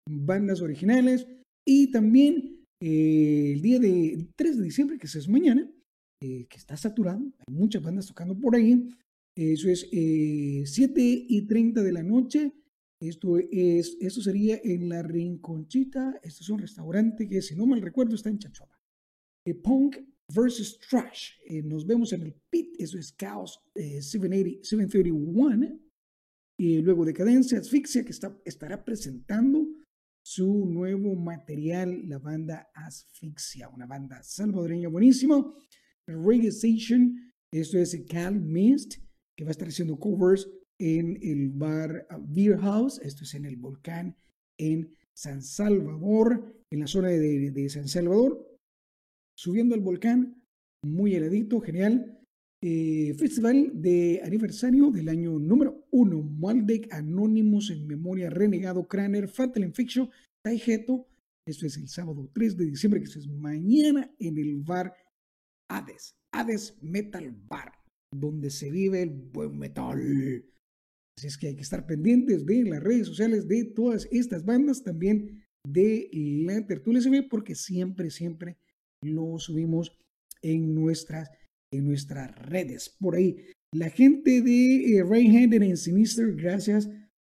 [0.08, 1.26] Bandas originales
[1.66, 5.68] y también eh, el día de 3 de diciembre, que es mañana,
[6.22, 8.88] eh, que está saturado, hay muchas bandas tocando por ahí.
[9.36, 12.52] Eso es eh, 7 y 30 de la noche.
[13.02, 16.18] Esto, es, esto sería en la Rinconchita.
[16.22, 18.78] Esto es un restaurante que, si no mal recuerdo, está en Chachuapa.
[19.46, 19.98] Eh, Punk
[20.34, 21.32] versus Trash.
[21.64, 22.74] Nos vemos en el pit.
[22.78, 25.78] Eso es Chaos eh, 780, 731.
[26.58, 29.68] Y luego Decadencia, Asfixia, que está, estará presentando
[30.26, 35.54] su nuevo material, la banda Asfixia, una banda salvadoreña buenísima.
[36.04, 38.94] Reggae Station, esto es Cal Mist,
[39.36, 40.50] que va a estar haciendo covers
[40.80, 44.16] en el bar uh, Beer House, esto es en el volcán
[44.58, 48.58] en San Salvador, en la zona de, de San Salvador,
[49.36, 50.42] subiendo al volcán,
[50.82, 52.15] muy heladito, genial.
[52.68, 59.62] Eh, festival de aniversario del año número uno, Maldek Anonymous en memoria Renegado Craner, Fatal
[59.62, 60.10] Infection,
[60.42, 61.06] Taijeto.
[61.46, 64.92] Esto es el sábado 3 de diciembre, que es mañana en el bar
[65.70, 67.70] Hades, Hades Metal Bar,
[68.12, 70.00] donde se vive el buen metal.
[71.16, 74.82] Así es que hay que estar pendientes de las redes sociales de todas estas bandas,
[74.82, 78.58] también de la Tertulia CB, porque siempre, siempre
[79.04, 79.96] lo subimos
[80.42, 81.30] en nuestras,
[81.72, 82.94] en nuestras redes.
[82.98, 83.36] Por ahí,
[83.72, 86.88] la gente de eh, Right-Handed and Sinister, gracias.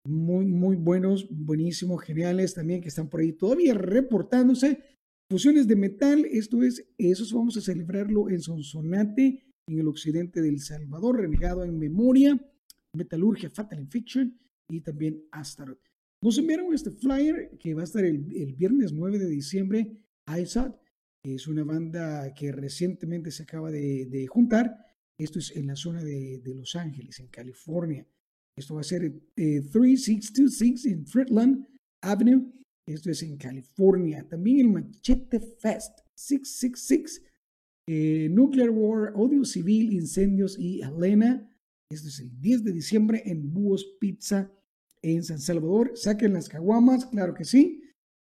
[0.08, 4.80] Muy, muy buenos, buenísimos, geniales también que están por ahí todavía reportándose.
[5.30, 10.60] Fusiones de metal, esto es, eso vamos a celebrarlo en Sonsonate, en el occidente del
[10.60, 12.38] Salvador, renegado en memoria,
[12.94, 14.38] Metalurgia, Fatal Infection
[14.70, 15.80] y también Astaroth.
[16.24, 19.98] Nos enviaron este flyer que va a estar el, el viernes 9 de diciembre,
[20.28, 20.81] ISAT,
[21.24, 24.76] es una banda que recientemente se acaba de, juntar.
[25.18, 28.08] Esto es en la zona de, Los Ángeles, en California.
[28.58, 31.68] Esto va a ser eh, 3626 en Fredland
[32.02, 32.52] Avenue.
[32.88, 34.28] Esto es en California.
[34.28, 37.22] También el Machete Fest 666.
[37.88, 41.48] Eh, Nuclear War, Odio Civil, Incendios y Helena.
[41.90, 44.52] Esto es el 10 de diciembre en Búhos Pizza
[45.02, 45.92] en San Salvador.
[45.96, 47.82] Saquen las caguamas, claro que sí.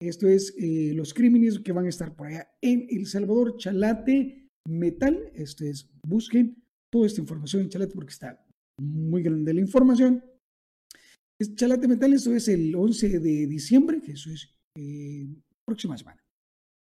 [0.01, 3.57] Esto es eh, los crímenes que van a estar por allá en El Salvador.
[3.57, 5.33] Chalate Metal.
[5.35, 8.45] Esto es, busquen toda esta información en Chalate porque está
[8.81, 10.25] muy grande la información.
[11.55, 15.29] Chalate Metal, esto es el 11 de diciembre, que eso es eh,
[15.65, 16.23] próxima semana.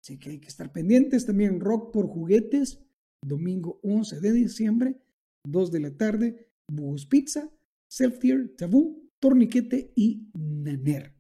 [0.04, 1.26] Así que hay que estar pendientes.
[1.26, 2.80] También Rock por Juguetes,
[3.26, 5.02] domingo 11 de diciembre,
[5.48, 7.52] 2 de la tarde, Búhos Pizza,
[7.92, 11.16] Self Tier, Tabú, Torniquete y Naner.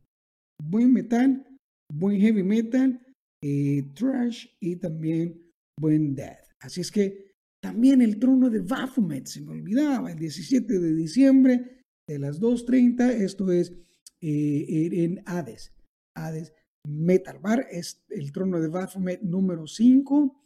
[0.64, 1.49] Buen metal,
[1.92, 3.00] buen heavy metal,
[3.44, 5.42] eh, trash y también
[5.80, 6.40] buen death.
[6.60, 11.84] Así es que también el trono de Baphomet, se me olvidaba, el 17 de diciembre
[12.08, 13.74] de las 2.30, esto es
[14.22, 15.74] eh, en Hades,
[16.16, 16.54] Hades
[16.88, 20.42] Metal Bar, es el trono de Baphomet número 5,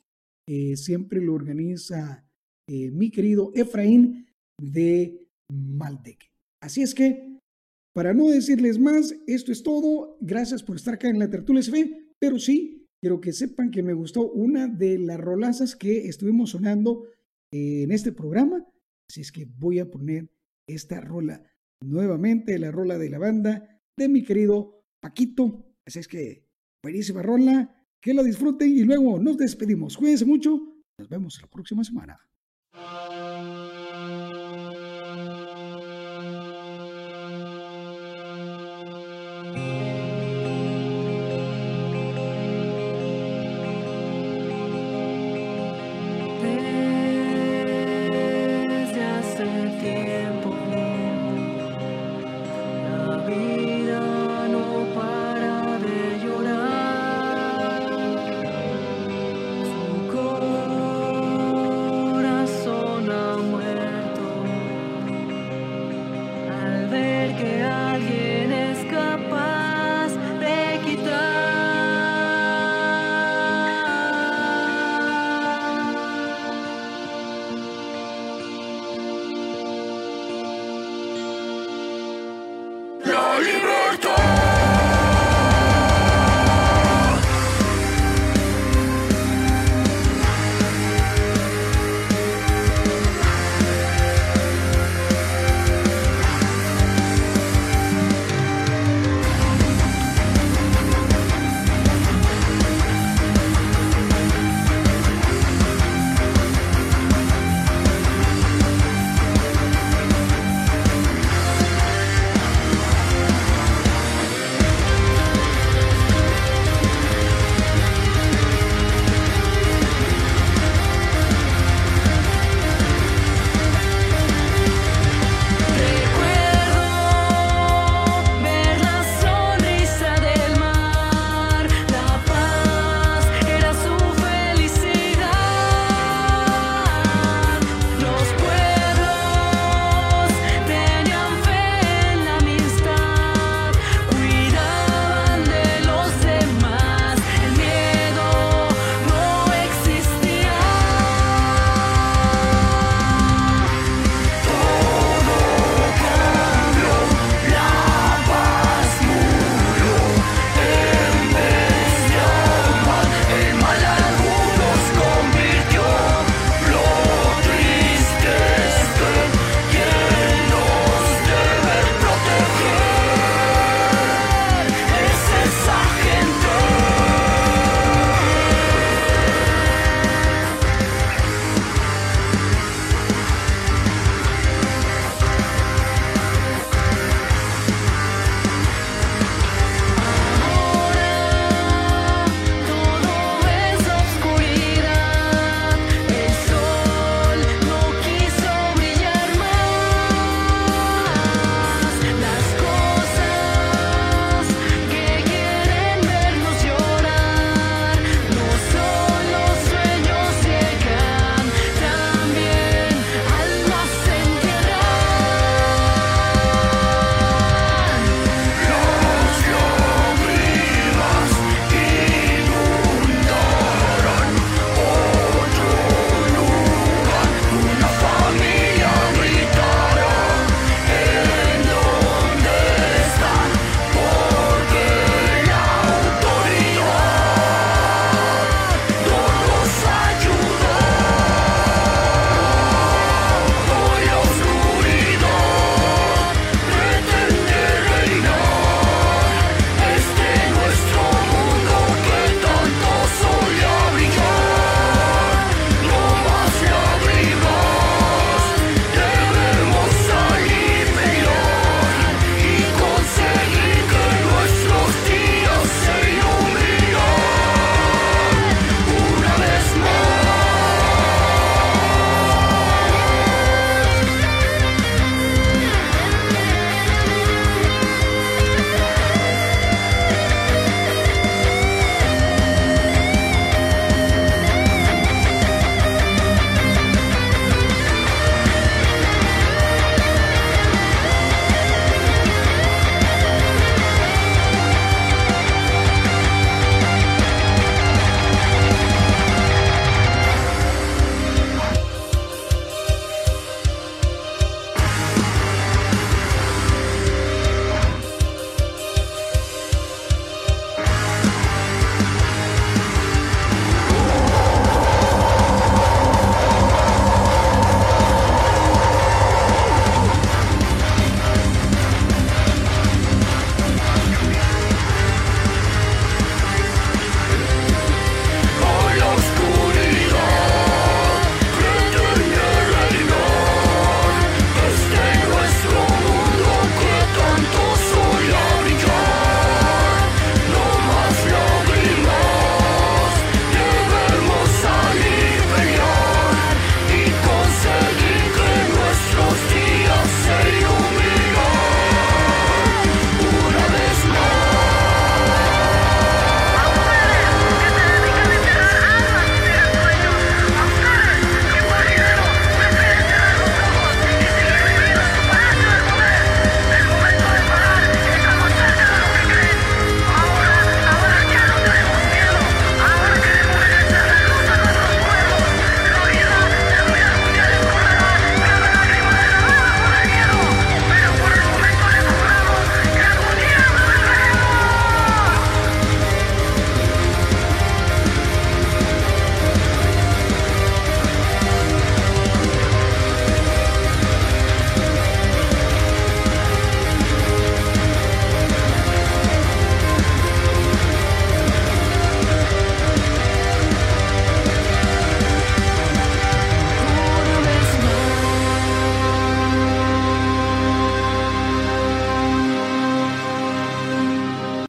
[0.49, 2.27] eh, siempre lo organiza
[2.69, 4.25] mi querido Efraín
[4.59, 6.31] de Maldek.
[6.61, 7.32] Así es que,
[7.93, 10.17] para no decirles más, esto es todo.
[10.19, 13.93] Gracias por estar acá en la Tertulia SV, pero sí, quiero que sepan que me
[13.93, 17.05] gustó una de las rolazas que estuvimos sonando
[17.51, 18.65] en este programa.
[19.07, 20.29] Así es que voy a poner
[20.67, 21.43] esta rola
[21.81, 25.75] nuevamente, la rola de la banda de mi querido Paquito.
[25.85, 26.47] Así es que,
[26.81, 27.75] buenísima rola.
[28.01, 29.97] que la disfruten y luego nos despedimos.
[29.97, 30.81] Cuídense mucho.
[30.97, 32.19] Nos vemos la próxima semana.